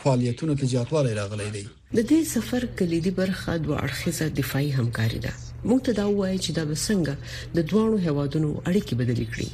فعالیتونو 0.02 0.52
کې 0.58 0.64
زیاتوالی 0.72 1.12
راغلی 1.20 1.48
دی 1.56 1.62
د 1.96 2.00
دې 2.10 2.20
سفر 2.34 2.62
کلیدي 2.78 3.10
برخه 3.20 3.50
دوه 3.64 3.76
اړخیزه 3.86 4.26
دفاعي 4.40 4.70
همکاري 4.78 5.18
ده 5.24 5.32
موږ 5.68 5.80
ته 5.86 5.92
دا 5.98 6.06
وایي 6.18 6.38
چې 6.44 6.50
دا 6.58 6.62
به 6.70 6.76
څنګه 6.88 7.14
د 7.56 7.58
دوه 7.70 7.84
هوادونو 8.06 8.48
اړیکې 8.70 8.94
بدلې 9.00 9.28
کړي 9.34 9.48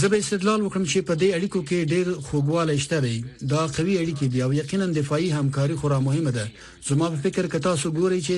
زه 0.00 0.06
به 0.10 0.16
استدلال 0.22 0.60
وکړم 0.62 0.84
چې 0.92 0.98
په 1.08 1.14
دې 1.20 1.28
اړیکو 1.36 1.60
کې 1.68 1.88
ډېر 1.92 2.06
خوګواله 2.26 2.72
شته 2.84 2.98
دی 3.04 3.16
دا 3.52 3.62
قوي 3.76 3.94
اړیکې 4.02 4.26
دی 4.32 4.38
او 4.46 4.50
یقینا 4.62 4.86
دفاعي 5.00 5.28
همکاري 5.38 5.74
خورا 5.80 5.98
مهمه 6.06 6.30
ده 6.38 6.44
زما 6.88 7.06
په 7.12 7.18
فکر 7.24 7.44
کې 7.52 7.58
تاسو 7.68 7.86
ګورئ 7.98 8.20
چې 8.28 8.36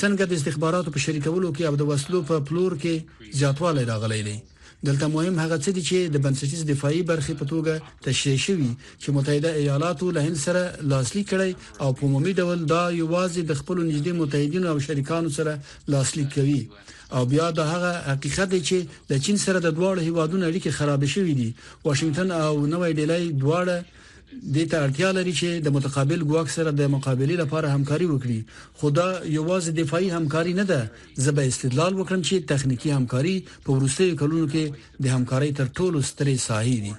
څنګه 0.00 0.24
د 0.26 0.32
استخباراتو 0.38 0.92
په 0.94 1.00
شریکولو 1.04 1.48
کې 1.56 1.62
او 1.68 1.74
د 1.76 1.82
وسلو 1.90 2.18
په 2.28 2.34
پلور 2.48 2.72
کې 2.82 2.94
زیاتوالی 3.38 3.84
راغلی 3.92 4.22
دی 4.28 4.36
دلته 4.86 5.04
مهم 5.16 5.34
هغه 5.44 5.56
څه 5.64 5.70
دي 5.76 5.82
چې 5.90 5.98
د 6.14 6.16
بنسټیز 6.24 6.62
دفاعي 6.72 7.02
برخې 7.10 7.34
په 7.40 7.44
توګه 7.52 7.74
تشریح 8.06 8.38
شوی 8.46 8.70
چې 9.02 9.08
متحده 9.16 9.50
ایالاتو 9.60 10.06
له 10.16 10.20
هند 10.26 10.38
سره 10.46 10.62
لاسلیک 10.90 11.26
کړي 11.32 11.50
او 11.82 11.88
په 11.96 12.02
عمومي 12.06 12.32
ډول 12.40 12.58
دا 12.72 12.82
یوازې 13.02 13.40
د 13.46 13.52
خپل 13.60 13.76
نږدې 13.90 14.12
متحدینو 14.20 14.66
او 14.72 14.78
شریکانو 14.86 15.30
سره 15.38 15.52
لاسلیک 15.92 16.28
کوي 16.38 16.62
او 17.14 17.24
بیا 17.32 17.46
د 17.50 17.58
هغه 17.72 17.90
حقیقت 18.12 18.48
دی 18.54 18.60
چې 18.68 18.78
د 19.10 19.22
چین 19.24 19.36
سره 19.44 19.58
د 19.64 19.68
دواړو 19.78 20.00
هیوادونو 20.08 20.44
اړیکې 20.50 20.70
خراب 20.78 21.02
شوې 21.14 21.34
دي 21.40 21.48
واشنگټن 21.86 22.30
او 22.46 22.54
نوې 22.72 22.90
ډیلی 22.98 23.24
دواړه 23.42 23.76
د 24.54 24.66
ترتیا 24.74 25.10
لري 25.18 25.34
چې 25.40 25.48
د 25.66 25.74
متقابل 25.76 26.20
ګواک 26.30 26.48
سره 26.56 26.70
د 26.80 26.88
مقابله 26.94 27.36
لپاره 27.42 27.74
همکاري 27.76 28.06
وکړي 28.08 28.38
خدا 28.80 29.08
یوازې 29.38 29.70
دفاعي 29.80 30.08
همکاري 30.16 30.52
نه 30.60 30.64
ده 30.70 30.80
زبې 31.26 31.44
استدلال 31.52 31.92
وکړم 31.96 32.22
چې 32.28 32.34
تخنیکی 32.52 32.90
همکاري 32.98 33.34
په 33.68 33.76
ورستیو 33.76 34.18
کلونو 34.22 34.46
کې 34.52 34.64
د 35.06 35.14
همکاري 35.16 35.50
تر 35.60 35.66
ټولو 35.78 36.00
سترې 36.10 36.36
ساحې 36.48 36.76
دي 36.84 36.92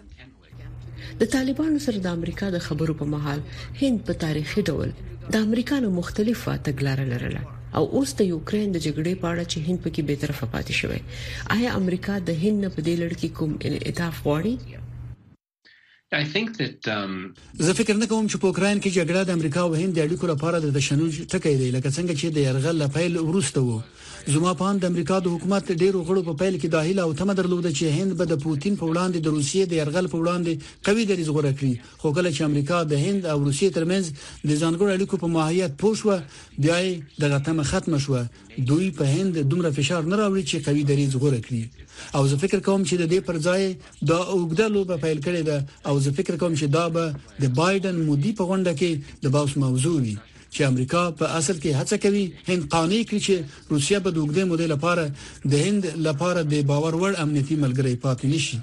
د 1.25 1.33
طالبانو 1.35 1.79
سره 1.87 1.97
د 2.07 2.17
امریکا 2.19 2.47
د 2.55 2.65
خبرو 2.69 2.93
په 3.03 3.11
محل 3.15 3.41
هند 3.83 3.99
په 4.07 4.13
تاریخي 4.25 4.63
ډول 4.69 4.89
د 5.33 5.35
امریکانو 5.49 5.91
مختلفه 5.99 6.57
تګلارې 6.67 7.07
لرله 7.13 7.54
او 7.77 7.83
اوس 7.97 8.09
د 8.19 8.27
یوکرين 8.33 8.69
د 8.71 8.77
جګړې 8.85 9.13
په 9.21 9.25
اړه 9.33 9.43
چې 9.51 9.57
هند 9.67 9.79
پکې 9.85 10.01
به 10.07 10.15
طرفه 10.23 10.45
پاتې 10.53 10.73
شوی 10.79 11.01
آیا 11.57 11.69
امریکا 11.81 12.15
د 12.29 12.41
هند 12.43 12.63
په 12.75 12.79
دې 12.87 12.95
لړ 13.01 13.11
کې 13.19 13.29
کوم 13.37 13.51
انعطاف 13.67 14.15
غواړي 14.25 14.55
um, 16.95 17.15
زه 17.65 17.71
فکر 17.79 17.95
نه 18.01 18.07
کوم 18.11 18.25
چې 18.31 18.37
په 18.41 18.47
اوکرين 18.49 18.79
کې 18.83 18.95
جګړه 18.97 19.21
د 19.29 19.37
امریکا 19.37 19.61
او 19.65 19.71
هند 19.81 19.93
د 19.95 19.99
اړیکو 20.07 20.25
لپاره 20.33 20.57
د 20.59 20.67
تشنج 20.77 21.13
ټکی 21.31 21.55
دی 21.61 21.69
لکه 21.77 21.89
څنګه 21.97 22.13
چې 22.19 22.27
د 22.35 22.37
يرغل 22.49 22.75
لپاره 22.85 23.17
وروسته 23.29 23.59
وو 23.67 23.79
زما 24.33 24.51
په 24.59 24.65
اند 24.69 24.83
امریکا 24.89 25.17
د 25.23 25.27
حکومت 25.33 25.67
ډیرو 25.81 25.99
غړو 26.07 26.21
په 26.27 26.33
پیل 26.41 26.55
کې 26.61 26.67
داخله 26.75 27.01
او 27.03 27.11
تمه 27.19 27.33
درلوده 27.39 27.71
چې 27.77 27.85
هند 27.97 28.11
به 28.21 28.25
د 28.31 28.39
پوتین 28.45 28.75
په 28.79 28.85
وړاندې 28.91 29.19
د 29.21 29.27
روسیې 29.37 29.63
د 29.67 29.73
يرغل 29.79 30.07
په 30.13 30.17
وړاندې 30.21 30.59
قوي 30.87 31.03
دریځ 31.11 31.29
غوړه 31.35 31.51
کړي 31.59 31.73
خو 31.97 32.11
کله 32.17 32.29
چې 32.35 32.41
امریکا 32.49 32.77
د 32.83 32.93
هند 33.05 33.21
او 33.31 33.37
روسیې 33.47 33.69
ترمنځ 33.77 34.05
د 34.49 34.51
ځانګړو 34.61 34.89
اړیکو 34.95 35.15
په 35.23 35.27
ماهیت 35.35 35.71
پوه 35.81 35.93
شو 35.99 36.09
بیا 36.63 36.77
یې 36.85 36.93
دغه 37.23 37.37
تمه 37.45 37.63
ختم 37.71 37.97
شوه 38.05 38.21
دوی 38.69 38.87
په 38.97 39.03
هند 39.15 39.33
دومره 39.51 39.71
فشار 39.79 40.03
نه 40.11 40.15
راوړي 40.21 40.43
چې 40.49 40.57
قوي 40.67 40.83
دریځ 40.91 41.11
غوړه 41.21 41.39
کړي 41.45 41.63
او 42.17 42.23
زه 42.31 42.35
فکر 42.43 42.59
کوم 42.67 42.81
چې 42.89 42.95
د 43.01 43.05
دې 43.13 43.19
پر 43.27 43.35
ځای 43.47 43.63
دا 44.09 44.19
اوګده 44.33 44.65
لوبه 44.75 44.95
پیل 45.05 45.17
کړې 45.25 45.41
ده 45.49 45.57
او 45.89 45.93
زه 46.05 46.09
فکر 46.19 46.35
کوم 46.43 46.53
چې 46.59 46.65
دا 46.77 46.83
به 46.95 47.03
د 47.43 47.57
بایدن 47.59 47.95
مودي 48.07 48.31
په 48.39 48.43
غونډه 48.49 48.73
کې 48.79 49.21
د 49.23 49.35
باوس 49.35 49.53
موضوع 49.63 49.97
وي 50.03 50.17
چې 50.55 50.63
امریکا 50.71 50.99
په 51.21 51.37
اصل 51.39 51.57
کې 51.63 51.71
هڅه 51.79 51.97
کوي 52.03 52.23
هند 52.49 52.67
قانوني 52.75 52.99
کړي 53.09 53.19
چې 53.29 53.77
روسیا 53.77 53.97
په 54.05 54.09
دوګدې 54.17 54.43
مودې 54.49 54.67
لپاره 54.73 55.03
د 55.51 55.53
هند 55.65 55.83
لپاره 56.09 56.43
د 56.51 56.67
باور 56.73 56.93
وړ 57.01 57.11
امنیتي 57.23 57.55
ملګری 57.63 57.95
پاتې 58.05 58.25
نشي 58.33 58.59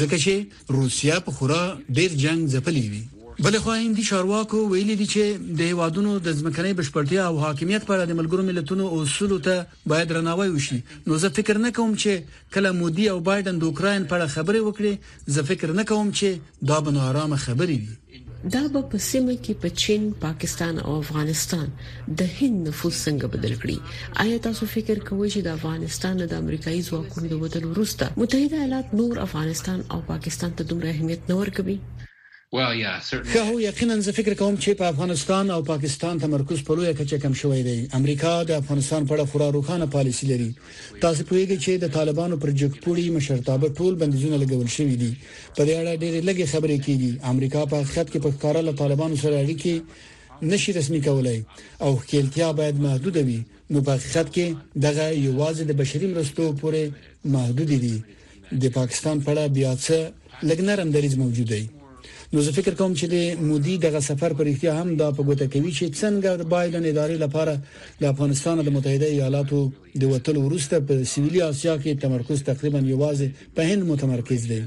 ځکه 0.00 0.16
چې 0.24 0.34
روسیا 0.78 1.18
په 1.26 1.36
خورا 1.36 1.60
ډیر 1.98 2.10
جنگ 2.22 2.40
ځپلې 2.54 2.84
وي 2.94 3.04
بلې 3.44 3.58
خو 3.64 3.72
هندي 3.78 4.02
چارواکو 4.08 4.58
ویلي 4.72 4.94
دي 5.00 5.06
چې 5.14 5.56
د 5.60 5.72
هوادونو 5.72 6.12
د 6.28 6.36
ځمکنۍ 6.40 6.72
بشپړتیا 6.78 7.22
او 7.28 7.40
حاکمیت 7.44 7.86
پر 7.90 8.04
د 8.10 8.16
ملګرو 8.20 8.46
ملتونو 8.50 8.84
اصول 9.00 9.34
ته 9.48 9.66
باید 9.92 10.08
درناوی 10.12 10.46
وشي 10.54 10.78
نو 11.10 11.18
زه 11.26 11.34
فکر 11.40 11.60
نه 11.66 11.74
کوم 11.80 11.92
چې 11.96 12.40
کله 12.56 12.72
مودي 12.80 13.08
او 13.14 13.18
بایدن 13.28 13.60
د 13.64 13.68
اوکرين 13.70 14.08
پر 14.14 14.26
خبرې 14.36 14.70
وکړي 14.70 15.36
زه 15.36 15.46
فکر 15.52 15.72
نه 15.78 15.86
کوم 15.92 16.12
چې 16.20 16.66
دا 16.72 16.80
بنارامه 16.88 17.42
خبرې 17.46 17.76
دي 17.86 17.96
دا 18.54 18.60
په 18.90 18.96
سیمه 19.10 19.34
کې 19.44 19.52
په 19.62 19.68
چین، 19.82 20.02
پاکستان 20.26 20.74
او 20.86 20.92
افغانستان 21.04 21.66
د 22.18 22.20
هند 22.36 22.56
نفوذ 22.68 22.94
څنګه 23.06 23.26
بدل 23.34 23.54
کړي 23.62 23.78
آیا 24.24 24.36
تاسو 24.46 24.62
فکر 24.74 24.96
کوئ 25.08 25.28
چې 25.34 25.40
د 25.44 25.48
افغانستان 25.58 26.14
د 26.28 26.34
امریکایي 26.42 26.80
ځواکونو 26.88 27.26
د 27.30 27.34
بدل 27.44 27.64
وروسته 27.72 28.04
متحده 28.22 28.56
ایالات 28.60 28.88
نور 29.00 29.14
افغانستان 29.26 29.78
او 29.96 29.98
پاکستان 30.12 30.50
ته 30.58 30.62
دومره 30.70 30.88
اهمیت 30.94 31.22
نه 31.30 31.34
ورکوي 31.40 31.78
Well, 32.52 32.74
yeah, 32.74 33.00
certainly. 33.10 33.32
که 33.32 33.40
هو 33.42 33.60
یقینا 33.60 34.00
زه 34.00 34.12
فکر 34.12 34.34
کوم 34.34 34.56
چې 34.56 34.68
په 34.74 34.84
افغانستان 34.86 35.50
او 35.50 35.62
پاکستان 35.62 36.18
تمرکز 36.18 36.62
په 36.62 36.74
لوی 36.74 36.94
کچه 36.94 37.18
کم 37.18 37.32
شوی 37.34 37.62
دی 37.62 37.88
امریکا 37.92 38.42
د 38.44 38.50
افغانستان 38.52 39.06
په 39.06 39.14
اړه 39.16 39.26
خورا 39.30 39.48
روښانه 39.50 39.86
پالیسی 39.96 40.26
لري 40.30 40.54
تاسو 41.00 41.22
پوهیږئ 41.24 41.56
چې 41.64 41.70
د 41.82 41.86
طالبانو 41.98 42.36
پر 42.42 42.50
جګپوړی 42.60 43.06
مشرتابه 43.16 43.68
ټول 43.78 43.92
بندیزونه 44.00 44.36
لګول 44.42 44.66
شوی 44.76 44.96
دي 45.02 45.12
په 45.56 45.62
دې 45.66 45.74
اړه 45.80 45.94
ډېرې 46.02 46.20
لږې 46.28 46.46
خبرې 46.52 46.78
کیږي 46.86 47.10
امریکا 47.32 47.62
په 47.70 47.76
حقیقت 47.76 48.06
کې 48.12 48.18
په 48.24 48.30
کار 48.42 48.56
له 48.68 48.72
طالبانو 48.82 49.16
سره 49.22 49.36
اړیکې 49.44 49.74
نشي 50.42 50.72
رسمي 50.72 51.00
کولای 51.00 51.42
او 51.80 51.96
خپلتیا 51.96 52.52
باید 52.52 52.76
محدود 52.86 53.16
وي 53.26 53.40
نو 53.70 53.82
په 53.86 53.92
حقیقت 53.96 54.26
کې 54.34 54.46
دغه 54.86 55.06
یوازې 55.26 55.62
د 55.70 55.72
بشري 55.80 56.06
مرستو 56.14 56.54
پورې 56.60 56.82
محدود 57.24 57.70
دي 57.86 57.96
د 58.62 58.66
پاکستان 58.78 59.16
په 59.22 59.32
اړه 59.34 59.46
بیا 59.58 59.72
څه 59.86 59.96
لګنرم 60.50 60.88
دریض 60.96 61.14
موجود 61.24 61.50
دی 61.54 61.64
نو 62.32 62.40
زه 62.40 62.50
فکر 62.58 62.74
کوم 62.74 62.92
چې 62.98 63.36
مودي 63.48 63.74
دغه 63.82 64.00
سفر 64.08 64.32
پر 64.38 64.46
اړتیا 64.50 64.72
هم 64.80 64.94
دا 65.02 65.08
په 65.18 65.22
ګوته 65.28 65.46
کوي 65.52 65.72
چې 65.78 65.84
څنګه 66.00 66.32
بایدن 66.54 66.84
ادارې 66.92 67.16
لپاره 67.24 67.54
د 68.00 68.04
افغانستان 68.12 68.56
د 68.68 68.74
متحده 68.76 69.08
ایالاتو 69.14 69.60
د 70.04 70.14
وټل 70.14 70.36
ورسته 70.46 70.76
په 70.88 70.94
سویلي 71.12 71.40
اسیا 71.50 71.74
کې 71.82 71.92
تمرکز 72.06 72.38
تقریبا 72.50 72.80
یوازې 72.94 73.28
په 73.58 73.68
هند 73.70 73.82
متمرکز 73.92 74.42
دی 74.54 74.62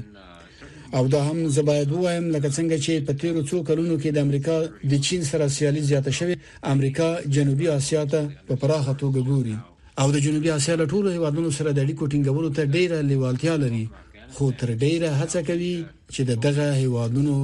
او 0.96 1.02
دا 1.14 1.20
هم 1.28 1.38
زباید 1.56 1.90
وایم 1.96 2.24
لکه 2.34 2.48
څنګه 2.56 2.76
چې 2.84 2.92
په 3.10 3.20
تیرو 3.24 3.40
څو 3.50 3.56
کلونو 3.68 3.94
کې 4.02 4.10
د 4.16 4.18
امریکا 4.26 4.56
د 4.94 5.04
چین 5.10 5.22
سره 5.30 5.44
سیالي 5.58 5.82
زیاته 5.90 6.12
شوې 6.18 6.36
امریکا 6.74 7.08
جنوبي 7.36 7.66
آسیا 7.78 8.02
ته 8.14 8.20
په 8.48 8.54
پراخه 8.64 8.92
توګه 9.00 9.20
ګوري 9.30 9.56
او 10.02 10.06
د 10.18 10.26
جنوبي 10.26 10.50
آسیا 10.58 10.74
له 10.82 10.90
ټولو 10.92 11.08
هیوادونو 11.16 11.50
سره 11.60 11.70
د 11.72 11.78
اړیکو 11.86 12.04
ټینګولو 12.12 12.48
ته 12.56 12.62
ډیره 12.74 12.98
لیوالتیا 13.14 13.54
لري 13.64 13.86
خو 14.34 14.50
تر 14.60 14.68
ډیره 14.82 15.10
هڅه 15.20 15.40
کوي 15.48 15.74
چې 16.14 16.22
د 16.30 16.32
دغه 16.46 16.66
هیوادونو 16.82 17.36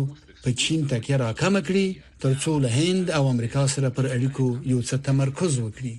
په 0.42 0.48
چین 0.62 0.80
تکیه 0.92 1.16
راکمه 1.24 1.60
کړي 1.68 1.86
ترڅو 2.22 2.52
له 2.64 2.68
هند 2.78 3.04
او 3.18 3.24
امریکا 3.34 3.62
سره 3.74 3.88
پر 3.98 4.04
اړیکو 4.14 4.46
یو 4.72 4.80
څه 4.88 4.94
تمرکز 5.08 5.52
وکړي 5.64 5.94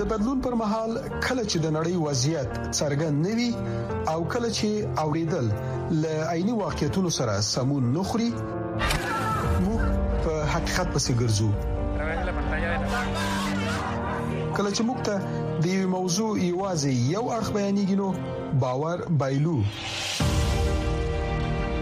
د 0.00 0.02
بدلون 0.12 0.38
پر 0.46 0.54
مهال 0.62 0.90
کله 1.26 1.42
چې 1.50 1.56
د 1.64 1.66
نړۍ 1.76 1.94
وضعیت 2.06 2.50
څرګند 2.78 3.14
نوي 3.28 3.50
او 4.14 4.18
کله 4.32 4.48
چې 4.58 4.68
اوریدل 5.04 5.46
ل 6.04 6.06
عیني 6.32 6.54
واقعیتونو 6.62 7.10
سره 7.18 7.34
سمون 7.52 7.84
نخري 7.98 8.30
موږ 9.66 9.82
په 10.24 10.34
حقیقت 10.54 10.88
پسې 10.96 11.12
ګرځو 11.22 11.50
کله 14.56 14.70
چې 14.76 14.82
موږ 14.90 14.98
ته 15.10 15.16
د 15.62 15.64
یو 15.76 15.84
موضوع 15.96 16.30
ایوازي 16.46 16.94
یو 17.16 17.24
اړه 17.38 17.48
بیانېږي 17.54 17.96
نو 18.02 18.08
باور 18.66 18.96
بایلو 19.22 19.58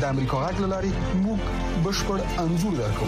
د 0.00 0.04
امریکا 0.04 0.38
غاټ 0.42 0.60
لاري 0.72 0.90
موږ 1.22 1.38
بشپړ 1.84 2.18
انزور 2.44 2.72
درکو 2.78 3.06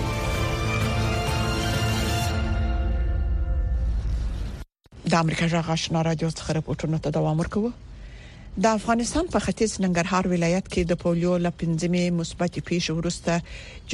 د 5.12 5.14
امریکا 5.20 5.46
جغ 5.52 5.70
آشنا 5.74 6.02
رادیو 6.04 6.30
څخه 6.38 6.56
راپورټونه 6.58 6.98
ته 7.06 7.10
دوام 7.18 7.40
ورکوه 7.42 7.70
د 8.64 8.66
افغانستان 8.78 9.28
په 9.34 9.40
ختیځ 9.44 9.72
ننګرهار 9.84 10.28
ولایت 10.32 10.68
کې 10.72 10.82
د 10.90 10.98
پولیو 11.04 11.32
لپنځمه 11.46 12.02
مثبت 12.18 12.58
پیښه 12.72 12.98
ورسته 12.98 13.38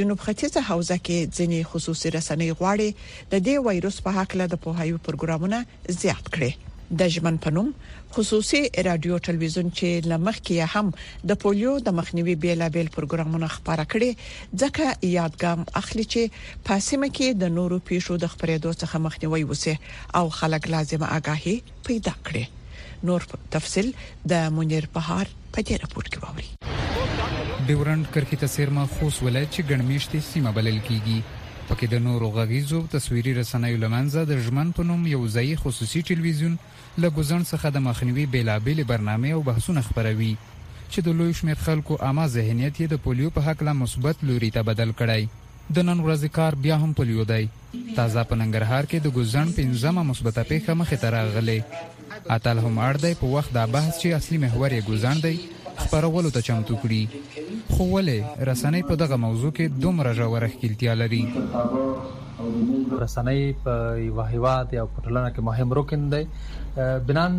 جنوب 0.00 0.24
ختیځه 0.24 0.64
حوزه 0.68 0.98
کې 1.04 1.36
ځینې 1.36 1.70
خصوصي 1.74 2.12
رسنۍ 2.18 2.50
غواړي 2.62 2.88
د 3.36 3.46
دې 3.46 3.64
وایروس 3.70 4.00
په 4.08 4.18
هکله 4.18 4.46
د 4.54 4.60
پوهاوی 4.66 5.02
پروګرامونه 5.10 5.96
زیات 6.02 6.34
کړي 6.38 6.52
د 6.98 7.06
ژمن 7.14 7.36
پنوم 7.42 7.68
خصوصي 8.14 8.60
رادیو 8.86 9.18
ټلویزیون 9.26 9.68
چې 9.78 10.08
لمخ 10.12 10.38
کې 10.38 10.78
هم 10.78 10.88
د 11.30 11.36
پولیو 11.42 11.74
د 11.88 11.94
مخنیوي 11.98 12.34
بیلابل 12.44 12.90
پروګرامونه 12.96 13.48
خبره 13.56 13.84
کړي 13.92 14.56
ځکه 14.62 15.10
یادګام 15.10 15.60
اخلي 15.82 16.06
چې 16.14 16.64
پاسمه 16.70 17.10
کې 17.16 17.38
د 17.42 17.54
نورو 17.58 17.78
پیښو 17.90 18.16
د 18.24 18.32
خبرېدو 18.32 18.72
څخه 18.82 19.02
مخنیوي 19.06 19.42
وسی 19.52 19.74
او 20.22 20.24
خلک 20.38 20.66
لازمه 20.76 21.12
آگاهي 21.20 21.56
پیدا 21.90 22.14
کړي 22.16 23.06
نور 23.10 23.28
تفصيل 23.58 23.92
د 24.34 24.50
منیر 24.58 24.90
بهار 24.98 25.30
په 25.54 25.66
دې 25.70 25.84
راپور 25.84 26.10
کې 26.14 26.24
ووري 26.24 26.48
ډیورنډ 26.78 28.14
کرکې 28.14 28.46
تاثیر 28.46 28.74
ما 28.80 28.88
خوص 28.96 29.22
ولایت 29.28 29.52
چې 29.52 29.68
ګڼمیشتي 29.70 30.26
سیمه 30.32 30.54
بلل 30.58 30.80
کیږي 30.82 31.38
پکې 31.70 31.94
د 31.94 32.04
نورو 32.10 32.34
غږیزو 32.38 32.86
تصویري 32.98 33.32
رسنیو 33.40 33.80
لمنځه 33.80 34.28
د 34.32 34.44
ژمن 34.48 34.76
پنوم 34.80 35.06
یو 35.14 35.22
ځای 35.38 35.56
خصوصي 35.64 36.02
ټلویزیون 36.12 36.60
له 37.02 37.08
ګزن 37.16 37.42
څخه 37.52 37.68
د 37.74 37.78
مخنیوي 37.88 38.24
بیلابېل 38.34 38.78
برنامه 38.92 39.30
او 39.36 39.42
بحثونه 39.48 39.80
خبروي 39.88 40.32
چې 40.92 40.98
د 41.06 41.16
لوی 41.18 41.32
شمیر 41.38 41.58
خلکو 41.66 41.94
عامه 42.06 42.24
ذهنیت 42.36 42.74
یې 42.80 42.86
د 42.92 43.02
پولیو 43.04 43.34
په 43.36 43.40
حق 43.46 43.62
لا 43.68 43.72
مثبت 43.82 44.16
لوري 44.28 44.50
ته 44.56 44.60
بدل 44.70 44.90
کړی 45.00 45.22
د 45.76 45.78
نن 45.88 45.98
ورځې 46.06 46.28
کار 46.38 46.52
بیا 46.64 46.76
هم 46.82 46.92
پولیو 47.00 47.24
دی 47.32 47.44
تازه 47.96 48.24
په 48.30 48.40
ننګرهار 48.42 48.82
کې 48.90 48.98
د 49.04 49.08
ګزن 49.18 49.48
پنځمه 49.58 50.02
مثبته 50.10 50.42
پیښه 50.50 50.72
مخې 50.80 50.96
ته 51.02 51.08
راغله 51.16 51.58
اتل 52.36 52.56
هم 52.66 52.76
اړ 52.88 52.94
دی 53.04 53.12
په 53.20 53.26
وخت 53.36 53.50
دا 53.58 53.64
بحث 53.76 53.92
چې 54.02 54.16
اصلي 54.20 54.38
محور 54.46 54.70
یې 54.76 54.86
ګزن 54.90 55.16
دی 55.26 55.36
خبرولو 55.82 56.30
ته 56.36 56.40
چمتو 56.48 56.80
کړي 56.82 57.04
خو 57.74 57.86
ولې 57.94 58.48
رسنۍ 58.50 58.82
په 58.90 58.94
دغه 59.04 59.16
موضوع 59.26 59.50
کې 59.58 59.82
دومره 59.86 60.10
ژوره 60.20 60.48
ښکیلتیا 60.54 60.92
لري 61.02 61.24
رسنۍ 63.02 63.40
په 63.64 63.74
یو 64.08 64.20
هیواد 64.32 64.72
یا 64.76 64.84
پټلنه 64.94 65.32
کې 65.34 65.42
مهم 65.48 65.72
رکن 65.78 66.02
دی 66.14 66.22
بنان 67.10 67.34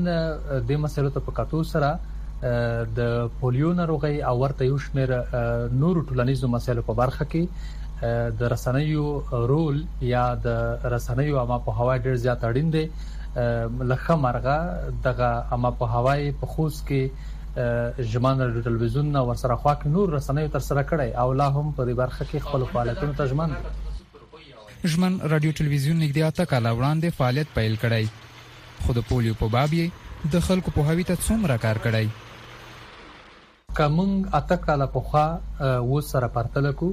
د 0.71 0.81
مسلو 0.85 1.09
ته 1.17 1.23
په 1.27 1.31
کاتو 1.39 1.61
سره 1.73 1.89
د 2.99 3.11
پولیو 3.41 3.71
ناروغي 3.79 4.13
او 4.31 4.35
ورته 4.43 4.65
یو 4.69 4.77
شمیر 4.85 5.13
نور 5.83 6.01
ټولنیزو 6.09 6.51
مسایلو 6.57 6.85
په 6.89 6.93
برخه 7.01 7.29
کې 7.33 8.07
د 8.39 8.53
رسنیو 8.55 9.09
رول 9.53 9.81
یا 10.11 10.23
د 10.45 10.87
رسنیو 10.95 11.39
اما 11.43 11.57
په 11.67 11.77
هوا 11.81 11.97
ډیر 12.07 12.15
زیات 12.25 12.45
اړین 12.51 12.71
دی 12.77 12.85
لخه 13.91 14.17
مرغه 14.25 14.57
دغه 15.09 15.29
اما 15.59 15.71
په 15.83 15.99
هواي 15.99 16.31
په 16.41 16.45
خوځ 16.53 16.81
کې 16.89 18.09
ژمن 18.15 18.41
رادیو 18.41 18.63
تلویزیون 18.67 19.15
ورسره 19.29 19.55
خواک 19.63 19.85
نور 19.95 20.13
رسنیو 20.17 20.51
تر 20.57 20.65
سره 20.71 20.83
کړي 20.91 21.23
او 21.25 21.33
لا 21.43 21.47
هم 21.57 21.71
په 21.79 21.85
دې 21.85 21.95
برخه 22.01 22.25
کې 22.33 22.49
خپل 22.49 22.67
فعالیتونه 22.73 23.13
تجمن 23.23 23.55
دي 23.57 23.79
ژمن 24.89 25.17
رادیو 25.31 25.51
ټلویزیون 25.57 25.97
نږدې 26.03 26.21
اته 26.27 26.45
کال 26.51 26.65
وړاندې 26.77 27.07
فعالیت 27.17 27.49
پیل 27.55 27.75
کړی 27.83 28.05
خو 28.85 28.93
د 28.97 29.03
پولیو 29.09 29.35
په 29.41 29.47
باب 29.55 29.73
یې 29.79 29.87
د 30.35 30.41
خلکو 30.47 30.73
په 30.77 30.81
هوی 30.89 31.03
ته 31.09 31.15
څومره 31.25 31.57
کار 31.65 31.77
کړی 31.85 32.05
کومنګ 33.81 34.13
اته 34.39 34.57
کال 34.65 34.81
په 34.95 34.99
خوا 35.11 35.25
و 35.91 36.01
سره 36.11 36.31
پرتل 36.39 36.69
کو 36.81 36.89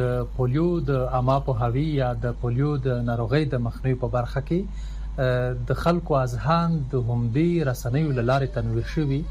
د 0.00 0.10
پولیو 0.40 0.66
د 0.90 1.06
اما 1.20 1.38
په 1.50 1.62
هوی 1.70 1.86
یا 2.00 2.10
د 2.26 2.34
پولیو 2.42 2.70
د 2.88 3.00
ناروغي 3.12 3.44
د 3.54 3.62
مخنیوي 3.68 4.00
په 4.02 4.08
برخه 4.16 4.44
کې 4.50 5.70
د 5.70 5.80
خلکو 5.84 6.18
اذهان 6.24 6.76
د 6.76 7.08
همدې 7.12 7.70
رسنیو 7.72 8.12
لارې 8.18 8.54
تنویر 8.60 8.90
شوی 8.96 9.22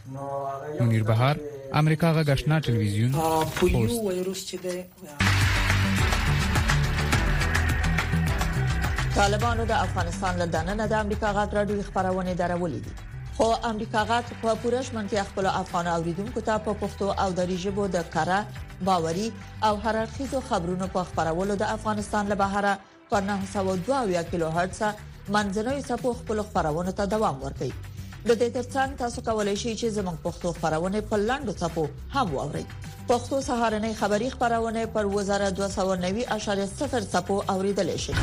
منیر 0.80 1.02
بهار 1.10 1.36
امریکا 1.80 2.12
غاښنا 2.20 2.60
ټلویزیون 2.66 3.12
طالبانو 9.14 9.64
د 9.68 9.72
افغانستان 9.72 10.36
له 10.42 10.46
دننه 10.54 10.86
د 10.86 10.92
امریکا 11.04 11.32
غاټ 11.40 11.54
رادیو 11.60 11.82
خبرونه 11.90 12.34
درولې 12.34 12.80
دي 12.84 12.92
خو 13.36 13.50
امریکا 13.70 14.02
غاټ 14.12 14.26
په 14.42 14.54
پورش 14.62 14.90
منځي 14.96 15.16
خپل 15.32 15.46
افغان 15.60 15.86
اوریدونکو 15.94 16.40
ته 16.48 16.58
په 16.66 16.72
پښتو 16.82 17.12
او 17.24 17.32
دری 17.40 17.56
ژبه 17.66 17.88
د 17.98 18.04
کارا 18.16 18.40
باوري 18.88 19.32
او 19.64 19.76
هررخیزو 19.86 20.40
خبرونو 20.50 20.86
په 20.96 21.04
خبرولو 21.10 21.54
د 21.54 21.64
افغانستان 21.76 22.26
له 22.26 22.34
بهره 22.44 22.78
په 23.10 23.18
922 23.28 24.28
کیلو 24.30 24.48
هرتز 24.56 24.82
منځنوي 25.36 25.80
سپو 25.86 26.10
خپل 26.18 26.42
خبرونه 26.50 26.92
ته 26.98 27.06
دوام 27.14 27.40
ورکړي 27.44 27.96
د 28.28 28.36
دې 28.42 28.48
ترڅنګ 28.56 28.94
تاسو 29.00 29.24
کولای 29.28 29.54
شئ 29.62 29.72
چې 29.80 29.94
زموږ 29.96 30.20
پښتو 30.26 30.52
خبرونه 30.58 31.02
په 31.12 31.18
لاندو 31.30 31.54
سپو 31.62 31.84
هم 32.14 32.34
واورئ 32.34 32.62
پښتو 33.08 33.40
سهارنې 33.46 33.98
خبری 34.02 34.28
خبرونه 34.36 34.84
پر 34.96 35.10
وزارت 35.16 35.58
290.0 35.62 37.10
سپو 37.16 37.40
اوریدل 37.56 37.92
شي 38.04 38.16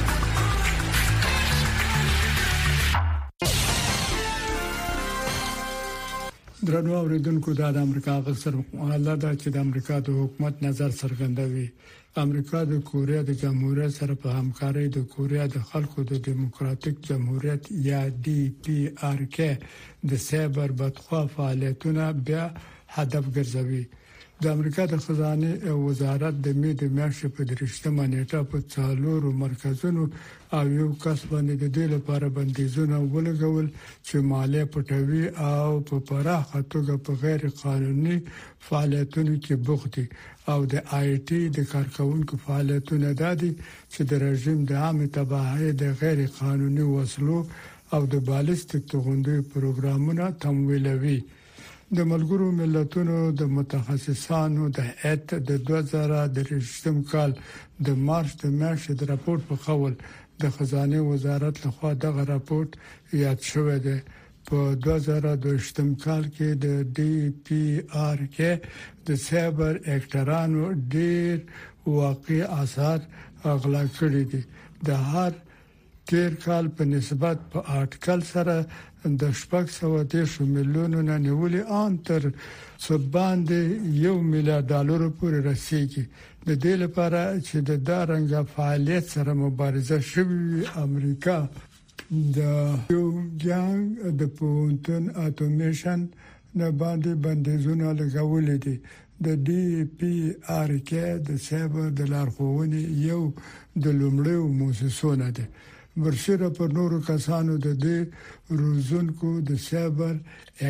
درنو 6.69 6.95
اوریدونکو 6.99 7.51
د 7.59 7.77
امریکا 7.85 8.19
غږ 8.23 8.39
سره 8.45 8.61
مقاله 8.61 9.19
ده 9.25 9.35
چې 9.41 9.55
د 9.57 9.63
امریکا 9.67 9.99
د 10.07 10.17
حکومت 10.23 10.63
نظر 10.69 10.95
څرګندوي 11.01 11.67
امریکا 12.25 12.59
د 12.69 12.73
کوریا 12.89 13.21
د 13.25 13.29
جمهوریت 13.43 13.91
سره 13.99 14.13
په 14.21 14.29
همکارۍ 14.39 14.85
د 14.95 14.99
کوریا 15.13 15.45
د 15.55 15.57
خلکو 15.69 15.99
د 16.11 16.21
دیموکراتیک 16.29 16.95
جمهوریت 17.09 17.63
یا 17.89 18.01
ډي 18.25 18.41
پي 18.63 18.79
آر 19.09 19.19
کې 19.35 19.49
د 20.09 20.23
سایبر 20.27 20.69
بدخوا 20.79 21.21
فعالیتونه 21.35 22.03
بیا 22.27 22.45
هدف 22.95 23.25
ګرځوي 23.35 23.83
د 24.43 24.45
امریکا 24.55 24.83
د 24.89 24.95
خزانه 25.05 25.51
وزارت 25.87 26.35
د 26.45 26.47
می 26.61 26.71
د 26.81 26.83
میاشتې 26.97 27.27
په 27.35 27.41
درشتمه 27.51 28.03
نیټه 28.13 28.41
په 28.51 28.57
څالورو 28.73 29.29
مرکزونو 29.43 30.03
او 30.57 30.63
یو 30.79 30.89
کس 31.03 31.19
باندې 31.31 31.53
د 31.57 31.65
دې 31.75 31.85
لپاره 31.95 32.27
بندیزونه 32.37 32.95
ولګول 33.13 33.67
چې 34.07 34.15
مالیه 34.31 34.65
پټوي 34.73 35.25
او 35.51 35.69
په 35.89 35.95
پراخه 36.09 36.59
توګه 36.73 36.93
په 37.05 37.11
غیر 37.23 37.41
قانوني 37.63 38.17
فعالیتونو 38.67 39.33
کې 39.43 39.53
بوختي 39.67 40.05
او 40.51 40.59
د 40.73 40.75
آی 40.99 41.09
ټي 41.27 41.41
د 41.57 41.59
کارکونکو 41.73 42.33
فعالیتونه 42.45 43.09
دادي 43.23 43.51
چې 43.93 44.01
د 44.09 44.13
رژیم 44.27 44.59
د 44.65 44.71
عامه 44.83 45.07
تباہي 45.17 45.69
د 45.83 45.83
غیر 46.01 46.19
قانوني 46.41 46.85
وسلو 46.95 47.37
او 47.95 48.01
د 48.13 48.15
بالستیک 48.29 48.83
توغندوی 48.91 49.41
پروګرامونه 49.53 50.23
تمویلوي 50.45 51.17
وی 51.19 51.19
د 51.95 51.97
ملګرو 52.11 52.47
ملتونو 52.61 53.17
د 53.39 53.43
متخصصانو 53.57 54.63
د 54.77 54.79
هیئت 55.01 55.27
د 55.49 55.51
2023 55.67 57.03
کال 57.11 57.31
د 57.85 57.87
مارچ 58.07 58.31
د 58.43 58.45
میاشتې 58.59 58.93
د 58.97 59.01
راپور 59.13 59.37
په 59.49 59.55
خول 59.63 59.93
د 60.41 60.43
خزانه 60.55 60.99
وزارت 61.11 61.55
لخوا 61.65 61.91
دغه 62.05 62.23
راپور 62.33 62.65
یاد 63.23 63.39
شوې 63.51 63.77
ده 63.85 63.95
په 64.49 64.59
2022 64.85 66.01
کال 66.03 66.23
کې 66.35 66.49
د 66.65 66.67
ډي 66.95 67.15
پي 67.45 67.63
آر 68.07 68.19
کې 68.35 68.51
د 69.07 69.09
سایبر 69.27 69.73
اکټرانو 69.95 70.63
ډېر 70.93 71.33
واقع 72.01 72.39
آثار 72.63 72.99
اغلا 73.53 73.83
کړی 73.99 74.23
دي 74.31 74.41
د 74.87 74.89
هر 75.11 75.31
تیر 76.09 76.33
کال 76.45 76.65
په 76.75 76.83
نسبت 76.95 77.37
په 77.51 77.59
آرټیکل 77.79 78.19
سره 78.33 78.55
د 79.21 79.23
شپږ 79.39 79.65
سو 79.77 79.89
د 80.11 80.13
شمیلونو 80.33 80.99
نه 81.09 81.15
نیولې 81.25 81.61
ان 81.79 81.93
تر 82.07 82.23
سباندې 82.87 83.59
یو 84.05 84.13
میلیارډ 84.31 84.65
ډالر 84.73 85.01
پورې 85.19 85.39
رسیدي 85.49 86.03
د 86.47 86.49
دې 86.63 86.73
لپاره 86.83 87.21
چې 87.47 87.57
د 87.69 87.83
دارنګ 87.89 88.33
فعالیت 88.55 89.05
سره 89.15 89.33
مبارزه 89.43 89.97
شوي 90.11 90.39
امریکا 90.85 91.37
د 92.37 92.41
یو 92.95 93.05
جنگ 93.43 93.85
د 94.19 94.33
پونتن 94.39 95.03
اتومیشن 95.25 95.99
نه 96.57 96.67
باندې 96.81 97.11
بندیزونه 97.27 97.87
لګولې 97.99 98.57
دي 98.65 98.75
د 99.25 99.47
ډي 99.47 99.63
پی 99.99 100.15
آر 100.59 100.69
کې 100.87 101.05
د 101.29 101.45
سبا 101.47 101.83
د 102.01 102.11
لارښوونې 102.11 102.83
یو 103.11 103.21
د 103.83 103.85
لومړیو 103.99 104.43
موسسونه 104.59 105.27
ده 105.39 105.45
ورشره 106.03 106.49
پر 106.57 106.69
نورو 106.77 106.99
کسانو 107.07 107.55
د 107.65 107.77
دې 107.83 107.97
روزونکو 108.61 109.29
د 109.51 109.61
سایبر 109.69 110.13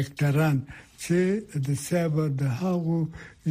اکټران 0.01 0.57
چې 1.05 1.19
د 1.69 1.79
سایبر 1.87 2.29
د 2.41 2.53
هغو 2.61 2.99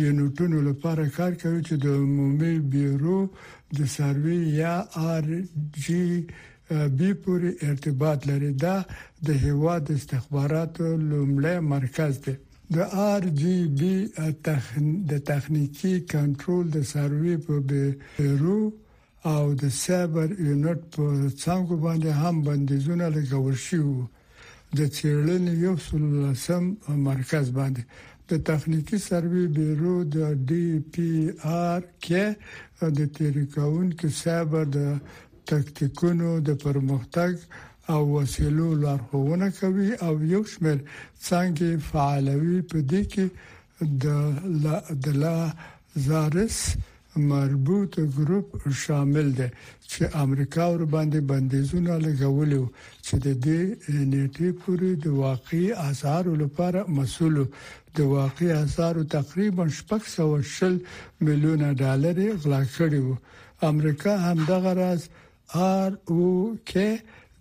یونټونو 0.05 0.59
لپاره 0.69 1.05
کار 1.17 1.33
کوي 1.43 1.61
چې 1.69 1.75
د 1.85 1.87
عمومي 2.05 2.53
بیرو 2.75 3.19
د 3.81 3.91
سروي 3.97 4.39
یا 4.63 4.75
ار 5.17 5.27
جی 5.85 6.05
بي 6.97 7.11
پورې 7.23 7.51
ارتباط 7.71 8.21
لري 8.31 8.51
دا 8.65 8.77
د 9.31 9.45
هواد 9.45 9.85
استخباراتو 9.97 10.89
لومړی 11.11 11.57
مرکز 11.75 12.15
دی 12.27 12.35
د 12.79 12.97
ار 13.11 13.23
جی 13.43 13.55
بي 13.81 13.95
د 14.17 15.13
تخنیکی 15.29 15.95
کنټرول 16.13 16.65
د 16.79 16.91
سروي 16.95 17.37
په 17.49 17.55
بیرو 17.73 18.59
او 19.33 19.43
د 19.63 19.65
سایبر 19.85 20.29
یونټ 20.49 20.81
په 20.95 21.05
څنګه 21.45 21.75
باندې 21.85 22.11
هم 22.21 22.35
بندیزونه 22.47 23.05
لګول 23.17 23.57
شو 23.67 23.87
د 24.79 24.81
چیرلن 24.97 25.45
یو 25.65 25.75
سلسم 25.89 26.65
مرکز 27.11 27.47
باندې 27.59 27.83
د 28.31 28.43
تخنیکی 28.49 28.99
سروي 29.09 29.45
بیرو 29.57 29.97
د 30.17 30.19
ډي 30.49 30.67
پی 30.93 31.11
آر 31.69 31.81
کې 32.05 32.25
د 32.99 33.11
تریکاون 33.19 33.87
کې 33.99 34.09
سایبر 34.23 34.65
د 34.79 34.81
تکتیکونو 35.51 36.29
د 36.49 36.59
پرمختګ 36.65 37.33
او 37.95 38.01
وسیلو 38.17 38.69
لارښوونه 38.85 39.49
کوي 39.61 39.91
او 40.07 40.15
یو 40.35 40.43
شمېر 40.53 40.79
څنګه 41.29 41.69
فعالوي 41.93 42.59
په 42.73 42.79
دې 42.91 43.03
کې 43.13 43.27
د 44.03 44.05
لا 44.65 44.81
د 45.05 45.07
لا 45.25 45.39
زارس 46.09 46.59
مربوط 47.17 47.93
ګروپ 48.17 48.49
شامل 48.85 49.29
دي 49.39 49.47
چې 49.91 50.03
امریکا 50.25 50.65
ور 50.73 50.83
باندې 50.95 51.19
بندیزونه 51.31 51.95
لګولو 52.05 52.63
چې 53.07 53.15
د 53.27 53.39
دې 53.45 53.61
نیټه 54.13 54.49
پورې 54.61 54.91
د 55.05 55.17
واقعي 55.25 55.67
آثار 55.89 56.25
لپاره 56.43 56.81
مسول 56.99 57.37
د 57.99 58.01
واقعي 58.15 58.51
آثار 58.65 58.95
تقریبا 59.17 59.65
600 59.81 60.81
میلیونه 61.29 61.69
ډالر 61.83 62.19
غلا 62.45 62.63
کړی 62.77 63.01
وو 63.05 63.17
امریکا 63.75 64.15
هم 64.27 64.39
دغه 64.55 64.73
راز 64.81 65.01
آر 65.77 65.91
او 66.11 66.25
کې 66.69 66.89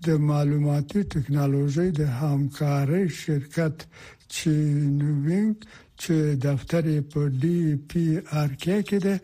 د 0.07 0.27
معلوماتي 0.29 1.01
ټکنالوژي 1.13 1.89
د 2.01 2.13
همکارۍ 2.19 3.05
شرکت 3.21 3.77
چې 4.33 4.51
نوینګ 4.99 5.55
چې 6.01 6.15
دفتر 6.47 6.85
په 7.11 7.21
ډي 7.41 7.59
پی 7.89 8.05
آر 8.41 8.51
کې 8.63 8.77
کې 8.87 8.97
ده 9.05 9.15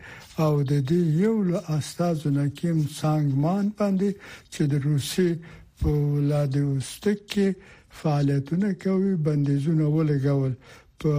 او 0.44 0.52
د 0.70 0.72
دې 0.90 1.00
یو 1.24 1.34
له 1.50 1.58
استاد 1.78 2.18
نکیم 2.38 2.78
سانګمان 3.00 3.64
باندې 3.78 4.10
چې 4.52 4.62
د 4.70 4.72
روسي 4.88 5.28
په 5.82 5.88
ولادوستک 6.14 7.18
کې 7.32 7.48
فعالیتونه 8.00 8.68
کوي 8.84 9.12
بندیزونه 9.28 9.84
ولګول 9.96 10.52
په 11.02 11.12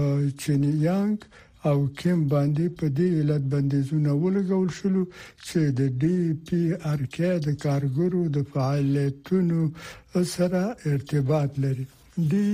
چینیانګ 0.44 1.18
او 1.70 1.78
کیم 2.00 2.20
باندې 2.34 2.66
په 2.80 2.86
دې 2.98 3.08
علت 3.20 3.44
بندیزونه 3.56 4.12
ولګول 4.24 4.70
شلو 4.78 5.04
چې 5.48 5.60
د 5.80 5.82
ډي 6.02 6.18
پی 6.48 6.62
آر 6.94 7.02
کې 7.14 7.32
د 7.48 7.60
کارګرو 7.66 8.24
د 8.36 8.38
فعالیتونو 8.54 9.60
سره 10.36 10.64
ارتباط 10.94 11.52
لري 11.66 11.86
ډي 12.34 12.48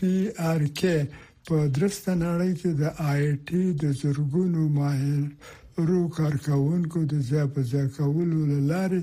پی 0.00 0.14
آر 0.50 0.62
کې 0.78 0.96
په 1.48 1.58
درسته 1.76 2.10
نړۍ 2.26 2.52
کې 2.60 2.70
د 2.80 2.82
آی 3.10 3.24
ټي 3.48 3.60
د 3.82 3.84
زرګونو 4.00 4.62
ماهر 4.78 5.22
رو 5.88 6.00
کارکونکو 6.18 6.98
د 7.12 7.14
ځپه 7.30 7.60
ځکولو 7.72 8.38
لارې 8.70 9.00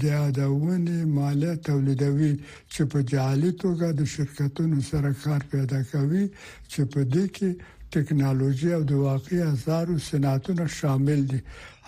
د 0.00 0.02
یادونه 0.18 0.94
مالیه 1.18 1.54
تولیدوي 1.68 2.32
چې 2.72 2.82
په 2.92 2.98
جالي 3.12 3.52
توګه 3.64 3.86
د 3.98 4.02
شرکتونو 4.14 4.78
سره 4.90 5.08
کار 5.24 5.40
پیدا 5.52 5.80
کوي 5.92 6.24
چې 6.70 6.80
په 6.92 7.00
دې 7.14 7.24
کې 7.36 7.50
ټکنالوژي 7.94 8.70
او 8.78 8.82
د 8.90 8.94
واقعي 9.08 9.42
هزارو 9.50 9.94
صنعتونه 10.08 10.64
شامل 10.78 11.20
دي 11.30 11.40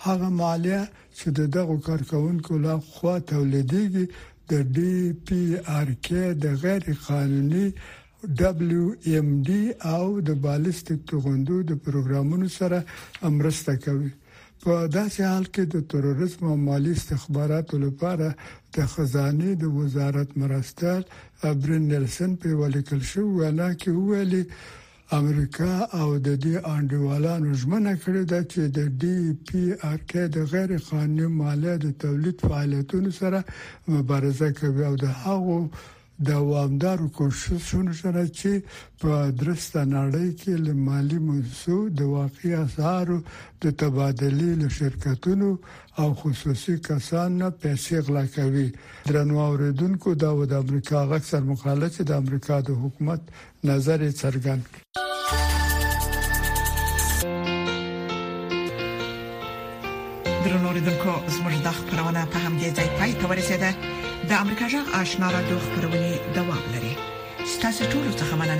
هغه 0.05 0.29
مالیه 0.43 0.81
چې 1.17 1.27
د 1.39 1.39
دغو 1.55 1.75
کارکونکو 1.89 2.53
له 2.65 2.73
خوا 2.93 3.15
تولیدېږي 3.33 4.05
د 4.51 4.53
ډي 4.75 4.97
پی 5.25 5.43
آر 5.79 5.87
کې 6.07 6.21
د 6.43 6.45
غیر 6.63 6.83
قانوني 7.07 7.67
ډبلیو 8.41 8.85
ایم 9.07 9.27
ډي 9.47 9.63
او 9.93 10.05
د 10.27 10.29
بالستیک 10.43 10.99
توغندو 11.09 11.57
د 11.69 11.73
پروګرامونو 11.85 12.47
سره 12.59 12.79
مرسته 13.39 13.73
کوي 13.85 14.09
په 14.63 14.73
داسې 14.97 15.21
حال 15.31 15.45
کې 15.53 15.63
د 15.73 15.77
تروریسم 15.91 16.45
او 16.51 16.55
مالی 16.69 16.91
استخباراتو 16.97 17.75
لپاره 17.85 18.27
د 18.75 18.87
خزانه 18.93 19.51
د 19.63 19.65
وزارت 19.79 20.29
مرستال 20.43 21.01
ابرن 21.51 21.83
نلسن 21.91 22.31
په 22.41 22.49
ولیکل 22.61 23.01
شو 23.11 23.23
وینا 23.37 23.69
کې 23.81 23.89
ویلي 24.09 24.43
امریکا 25.19 25.73
او 25.99 26.07
د 26.27 26.29
دې 26.43 26.55
انډوالانو 26.75 27.49
ژمنه 27.61 27.93
کړې 28.03 28.23
ده 28.31 28.39
چې 28.51 28.61
د 28.77 28.79
ډي 29.01 29.17
پی 29.47 29.63
آر 29.91 29.99
کې 30.09 30.23
د 30.35 30.37
غیر 30.53 30.71
قانوني 30.89 31.27
مالیه 31.41 31.75
د 31.83 31.87
تولید 32.03 32.37
فعالیتونو 32.47 33.11
سره 33.19 33.39
مبارزه 33.95 34.49
کوي 34.59 34.83
او 34.89 34.95
د 35.05 35.05
هغو 35.23 35.59
دوامدارو 36.23 37.07
کوششونو 37.11 37.93
سره 37.93 38.25
چې 38.27 38.63
په 39.01 39.31
درسته 39.39 39.83
نړۍ 39.85 40.31
کې 40.39 40.53
له 40.67 40.73
مالی 40.73 41.17
موسسو 41.23 41.79
د 42.01 42.07
واقعي 42.11 42.53
اسارو 42.59 43.17
د 43.65 43.75
تبادلې 43.79 44.51
له 44.61 44.69
شرکتونو 44.77 45.49
او 46.03 46.13
خصوصي 46.21 46.77
کسانو 46.87 47.51
پیسې 47.61 47.95
غلا 48.07 48.25
کوي 48.35 48.67
درنو 49.11 49.35
اوریدونکو 49.47 50.09
دا 50.25 50.31
د 50.53 50.55
امریکا 50.65 50.99
اکثر 51.19 51.41
مقاله 51.51 51.87
چې 51.95 52.01
د 52.03 52.11
امریکا 52.25 52.57
د 52.69 52.79
حکومت 52.85 53.21
نظر 53.73 53.99
څرګند 54.21 54.63
درنو 60.47 60.65
اوریدونکو 60.73 61.13
زموږ 61.35 61.55
د 61.67 61.69
خبرونه 61.77 62.21
په 62.31 62.37
همدې 62.45 62.69
ځای 62.77 62.87
پای 62.99 63.11
ته 63.21 63.25
ورسېده 63.31 63.71
د 64.29 64.33
امریکا 64.33 64.65
جغ 64.73 64.85
آشنا 65.01 65.27
را 65.31 65.41
دوه 65.49 65.61
خبرونه 65.65 66.09
دوام 66.35 66.63
لري 66.73 66.93
ستاسو 67.53 67.83
ټول 67.91 68.05
څه 68.19 68.25
مننه 68.39 68.53